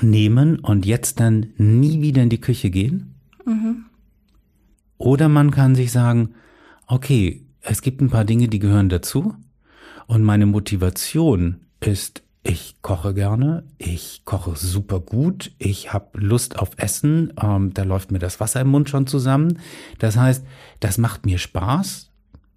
[0.00, 3.14] nehmen und jetzt dann nie wieder in die Küche gehen.
[3.44, 3.84] Mhm.
[4.98, 6.34] Oder man kann sich sagen,
[6.86, 9.34] okay, es gibt ein paar Dinge, die gehören dazu.
[10.06, 16.70] Und meine Motivation ist, ich koche gerne, ich koche super gut, ich habe Lust auf
[16.76, 19.60] Essen, ähm, da läuft mir das Wasser im Mund schon zusammen.
[19.98, 20.44] Das heißt,
[20.80, 22.10] das macht mir Spaß,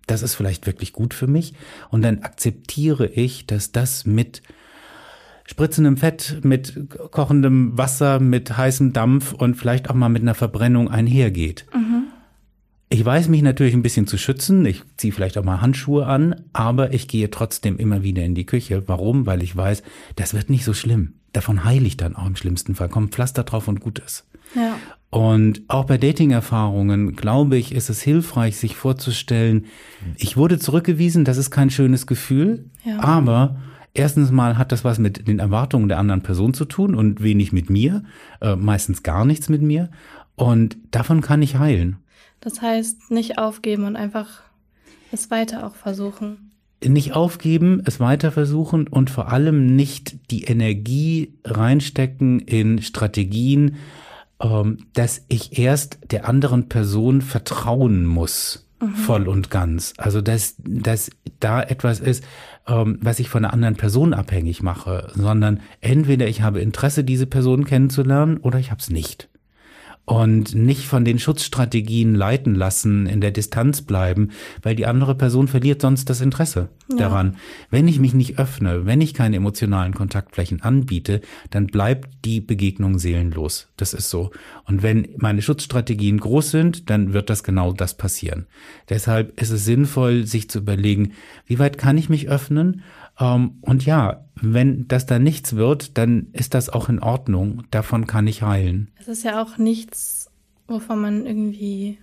[0.07, 1.53] das ist vielleicht wirklich gut für mich.
[1.89, 4.41] Und dann akzeptiere ich, dass das mit
[5.45, 10.89] spritzendem Fett, mit kochendem Wasser, mit heißem Dampf und vielleicht auch mal mit einer Verbrennung
[10.89, 11.65] einhergeht.
[11.73, 12.03] Mhm.
[12.89, 14.65] Ich weiß mich natürlich ein bisschen zu schützen.
[14.65, 18.45] Ich ziehe vielleicht auch mal Handschuhe an, aber ich gehe trotzdem immer wieder in die
[18.45, 18.87] Küche.
[18.87, 19.25] Warum?
[19.25, 19.83] Weil ich weiß,
[20.15, 21.13] das wird nicht so schlimm.
[21.33, 22.89] Davon heile ich dann auch im schlimmsten Fall.
[22.89, 24.25] Kommt Pflaster drauf und gut ist.
[24.55, 24.77] Ja.
[25.09, 29.65] Und auch bei Dating-Erfahrungen, glaube ich, ist es hilfreich, sich vorzustellen,
[30.17, 32.99] ich wurde zurückgewiesen, das ist kein schönes Gefühl, ja.
[32.99, 33.57] aber
[33.95, 37.53] Erstens mal hat das was mit den Erwartungen der anderen Person zu tun und wenig
[37.53, 38.03] mit mir,
[38.41, 39.89] äh, meistens gar nichts mit mir.
[40.35, 41.95] Und davon kann ich heilen.
[42.41, 44.41] Das heißt, nicht aufgeben und einfach
[45.13, 46.51] es weiter auch versuchen.
[46.85, 53.77] Nicht aufgeben, es weiter versuchen und vor allem nicht die Energie reinstecken in Strategien,
[54.41, 58.64] ähm, dass ich erst der anderen Person vertrauen muss.
[58.87, 58.95] Mhm.
[58.95, 59.93] Voll und ganz.
[59.97, 61.09] Also, dass, dass
[61.39, 62.23] da etwas ist,
[62.67, 67.25] ähm, was ich von einer anderen Person abhängig mache, sondern entweder ich habe Interesse, diese
[67.25, 69.29] Person kennenzulernen oder ich habe es nicht
[70.05, 74.29] und nicht von den Schutzstrategien leiten lassen, in der Distanz bleiben,
[74.61, 76.97] weil die andere Person verliert sonst das Interesse ja.
[76.97, 77.37] daran.
[77.71, 82.99] Wenn ich mich nicht öffne, wenn ich keine emotionalen Kontaktflächen anbiete, dann bleibt die Begegnung
[82.99, 83.67] seelenlos.
[83.77, 84.29] Das ist so.
[84.65, 88.45] Und wenn meine Schutzstrategien groß sind, dann wird das genau das passieren.
[88.89, 91.13] Deshalb ist es sinnvoll, sich zu überlegen,
[91.47, 92.83] wie weit kann ich mich öffnen
[93.17, 97.63] und ja, wenn das da nichts wird, dann ist das auch in Ordnung.
[97.71, 98.91] Davon kann ich heilen.
[98.99, 100.29] Es ist ja auch nichts,
[100.67, 101.99] wovon man irgendwie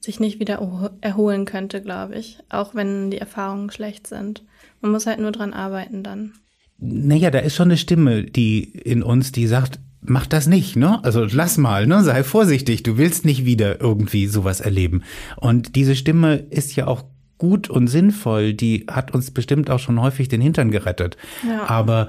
[0.00, 2.38] sich nicht wieder erholen könnte, glaube ich.
[2.48, 4.44] Auch wenn die Erfahrungen schlecht sind.
[4.80, 6.32] Man muss halt nur dran arbeiten dann.
[6.78, 11.04] Naja, da ist schon eine Stimme, die in uns, die sagt, mach das nicht, ne?
[11.04, 12.02] Also lass mal, ne?
[12.02, 15.02] Sei vorsichtig, du willst nicht wieder irgendwie sowas erleben.
[15.36, 17.04] Und diese Stimme ist ja auch
[17.40, 21.16] gut und sinnvoll, die hat uns bestimmt auch schon häufig den Hintern gerettet.
[21.46, 21.68] Ja.
[21.68, 22.08] Aber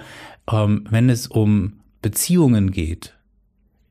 [0.52, 3.16] ähm, wenn es um Beziehungen geht,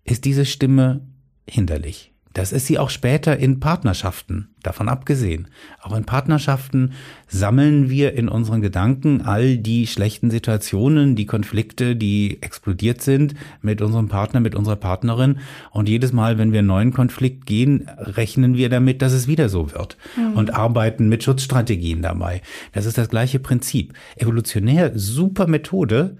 [0.04, 1.00] ist diese Stimme
[1.48, 2.09] hinderlich.
[2.32, 5.48] Das ist sie auch später in Partnerschaften, davon abgesehen.
[5.82, 6.92] Auch in Partnerschaften
[7.26, 13.82] sammeln wir in unseren Gedanken all die schlechten Situationen, die Konflikte, die explodiert sind mit
[13.82, 15.38] unserem Partner, mit unserer Partnerin.
[15.72, 19.48] Und jedes Mal, wenn wir einen neuen Konflikt gehen, rechnen wir damit, dass es wieder
[19.48, 20.34] so wird mhm.
[20.34, 22.42] und arbeiten mit Schutzstrategien dabei.
[22.72, 23.94] Das ist das gleiche Prinzip.
[24.14, 26.16] Evolutionär super Methode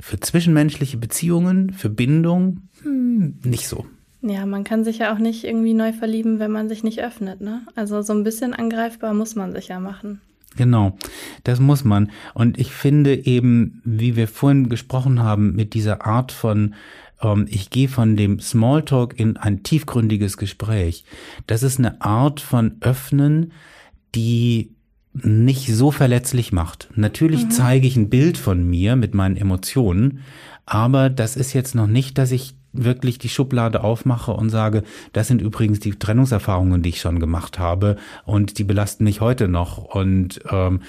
[0.00, 3.86] für zwischenmenschliche Beziehungen, für Bindung, hm, nicht so.
[4.28, 7.40] Ja, man kann sich ja auch nicht irgendwie neu verlieben, wenn man sich nicht öffnet,
[7.40, 7.62] ne?
[7.76, 10.20] Also so ein bisschen angreifbar muss man sich ja machen.
[10.56, 10.96] Genau,
[11.44, 12.10] das muss man.
[12.34, 16.74] Und ich finde eben, wie wir vorhin gesprochen haben, mit dieser Art von,
[17.22, 21.04] ähm, ich gehe von dem Smalltalk in ein tiefgründiges Gespräch,
[21.46, 23.52] das ist eine Art von Öffnen,
[24.14, 24.72] die
[25.12, 26.88] nicht so verletzlich macht.
[26.94, 27.50] Natürlich mhm.
[27.50, 30.20] zeige ich ein Bild von mir mit meinen Emotionen,
[30.66, 35.28] aber das ist jetzt noch nicht, dass ich wirklich die Schublade aufmache und sage, das
[35.28, 39.78] sind übrigens die Trennungserfahrungen, die ich schon gemacht habe und die belasten mich heute noch
[39.78, 40.80] und ähm,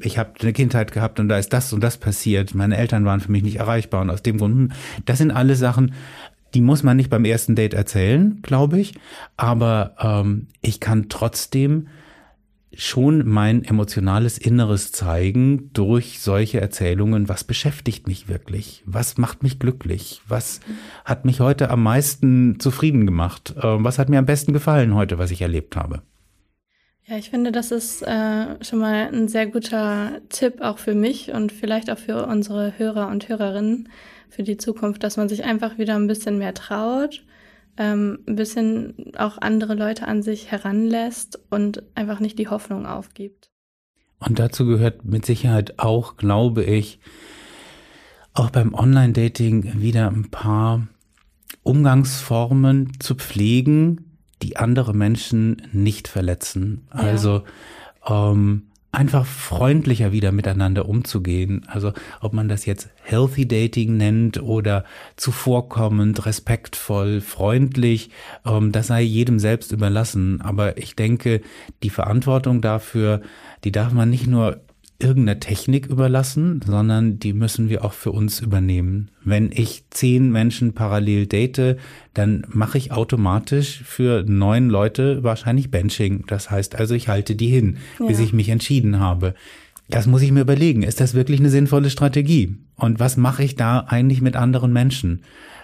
[0.00, 2.54] ich habe eine Kindheit gehabt und da ist das und das passiert.
[2.54, 4.72] Meine Eltern waren für mich nicht erreichbar und aus dem Grund, hm,
[5.04, 5.92] das sind alle Sachen,
[6.54, 8.94] die muss man nicht beim ersten Date erzählen, glaube ich.
[9.36, 11.88] Aber ähm, ich kann trotzdem
[12.74, 19.58] schon mein emotionales Inneres zeigen durch solche Erzählungen, was beschäftigt mich wirklich, was macht mich
[19.58, 20.60] glücklich, was
[21.04, 25.18] hat mich heute am meisten zufrieden gemacht, ähm, was hat mir am besten gefallen heute,
[25.18, 26.02] was ich erlebt habe.
[27.06, 31.32] Ja, ich finde, das ist äh, schon mal ein sehr guter Tipp auch für mich
[31.32, 33.88] und vielleicht auch für unsere Hörer und Hörerinnen
[34.28, 37.22] für die Zukunft, dass man sich einfach wieder ein bisschen mehr traut
[37.78, 43.50] ähm, ein bisschen auch andere Leute an sich heranlässt und einfach nicht die Hoffnung aufgibt.
[44.18, 46.98] Und dazu gehört mit Sicherheit auch, glaube ich,
[48.34, 50.88] auch beim Online-Dating wieder ein paar
[51.62, 56.88] Umgangsformen zu pflegen, die andere Menschen nicht verletzen.
[56.92, 57.00] Ja.
[57.00, 57.44] Also
[58.06, 61.66] ähm, einfach freundlicher wieder miteinander umzugehen.
[61.68, 64.84] Also ob man das jetzt Healthy Dating nennt oder
[65.16, 68.10] zuvorkommend, respektvoll, freundlich,
[68.46, 70.40] ähm, das sei jedem selbst überlassen.
[70.40, 71.42] Aber ich denke,
[71.82, 73.20] die Verantwortung dafür,
[73.64, 74.60] die darf man nicht nur
[75.00, 79.10] irgendeiner Technik überlassen, sondern die müssen wir auch für uns übernehmen.
[79.24, 81.76] Wenn ich zehn Menschen parallel date,
[82.14, 86.24] dann mache ich automatisch für neun Leute wahrscheinlich Benching.
[86.26, 88.06] Das heißt also, ich halte die hin, ja.
[88.06, 89.34] bis ich mich entschieden habe.
[89.88, 90.82] Das muss ich mir überlegen.
[90.82, 92.56] Ist das wirklich eine sinnvolle Strategie?
[92.74, 95.22] Und was mache ich da eigentlich mit anderen Menschen?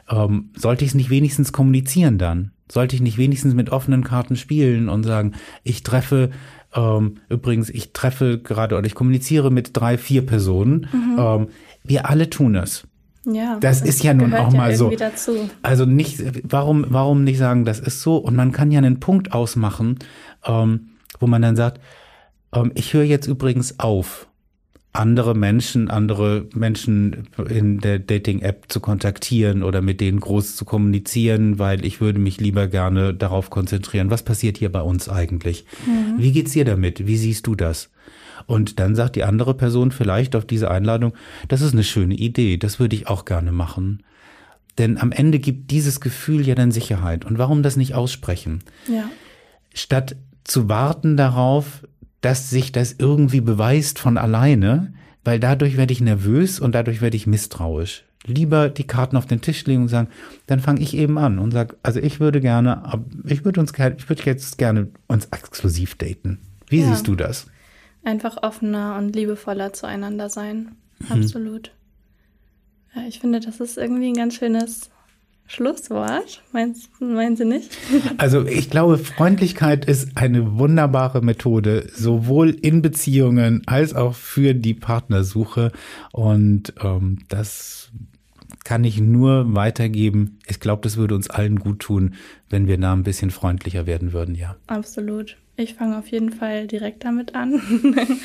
[0.09, 2.53] Ähm, sollte ich es nicht wenigstens kommunizieren dann?
[2.71, 5.33] Sollte ich nicht wenigstens mit offenen Karten spielen und sagen,
[5.65, 6.31] ich treffe
[6.75, 10.89] ähm, übrigens, ich treffe gerade oder ich kommuniziere mit drei, vier Personen.
[10.93, 11.17] Mhm.
[11.19, 11.49] Ähm,
[11.85, 12.87] wir alle tun es.
[13.27, 14.91] Ja, das, das ist ja nun auch mal so.
[14.91, 15.49] Dazu.
[15.63, 18.17] Also nicht, warum, warum nicht sagen, das ist so?
[18.17, 19.99] Und man kann ja einen Punkt ausmachen,
[20.45, 20.89] ähm,
[21.21, 21.81] wo man dann sagt,
[22.55, 24.29] ähm, ich höre jetzt übrigens auf
[24.95, 31.59] andere Menschen, andere Menschen in der Dating-App zu kontaktieren oder mit denen groß zu kommunizieren,
[31.59, 35.67] weil ich würde mich lieber gerne darauf konzentrieren, was passiert hier bei uns eigentlich?
[35.85, 36.23] Mhm.
[36.23, 37.09] Wie geht's dir damit?
[37.09, 37.91] Wie siehst du das?
[38.47, 41.13] Und dann sagt die andere Person vielleicht auf diese Einladung,
[41.49, 44.05] das ist eine schöne Idee, das würde ich auch gerne machen.
[44.79, 47.25] Denn am Ende gibt dieses Gefühl ja dann Sicherheit.
[47.25, 48.63] Und warum das nicht aussprechen?
[48.87, 49.11] Ja.
[49.73, 50.15] Statt
[50.45, 51.85] zu warten darauf,
[52.25, 54.93] dass sich das irgendwie beweist von alleine,
[55.25, 58.05] weil dadurch werde ich nervös und dadurch werde ich misstrauisch.
[58.27, 60.09] Lieber die Karten auf den Tisch legen und sagen,
[60.47, 62.83] dann fange ich eben an und sage, also ich würde gerne,
[63.27, 66.39] ich würde uns, ich würde jetzt gerne uns exklusiv daten.
[66.69, 66.89] Wie ja.
[66.89, 67.47] siehst du das?
[68.05, 70.77] einfach offener und liebevoller zueinander sein.
[70.99, 71.23] Mhm.
[71.23, 71.73] Absolut.
[72.95, 74.91] Ja, ich finde, das ist irgendwie ein ganz schönes
[75.47, 76.43] Schlusswort.
[76.53, 77.77] Meinst, meinen Sie nicht?
[78.17, 84.75] Also ich glaube, Freundlichkeit ist eine wunderbare Methode, sowohl in Beziehungen als auch für die
[84.75, 85.73] Partnersuche.
[86.13, 87.91] Und ähm, das
[88.65, 90.39] kann ich nur weitergeben.
[90.47, 92.15] Ich glaube, das würde uns allen gut tun,
[92.49, 94.57] wenn wir da ein bisschen freundlicher werden würden, ja.
[94.67, 95.37] Absolut.
[95.57, 97.61] Ich fange auf jeden Fall direkt damit an.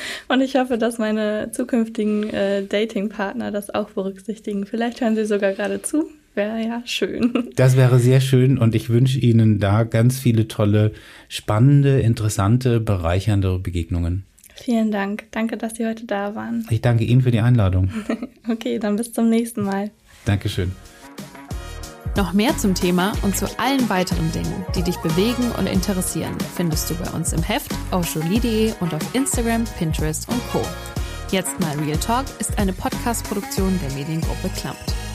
[0.28, 4.66] und ich hoffe, dass meine zukünftigen äh, Datingpartner das auch berücksichtigen.
[4.66, 6.08] Vielleicht hören sie sogar gerade zu.
[6.34, 7.50] Wäre ja schön.
[7.56, 10.92] Das wäre sehr schön und ich wünsche Ihnen da ganz viele tolle,
[11.28, 14.24] spannende, interessante, bereichernde Begegnungen.
[14.54, 15.24] Vielen Dank.
[15.30, 16.66] Danke, dass Sie heute da waren.
[16.70, 17.90] Ich danke Ihnen für die Einladung.
[18.48, 19.90] okay, dann bis zum nächsten Mal.
[20.24, 20.72] Dankeschön.
[22.16, 26.90] Noch mehr zum Thema und zu allen weiteren Dingen, die dich bewegen und interessieren, findest
[26.90, 30.60] du bei uns im Heft auf jolie.de und auf Instagram, Pinterest und Co.
[31.30, 35.09] Jetzt mal Real Talk ist eine Podcast-Produktion der Mediengruppe Klammt.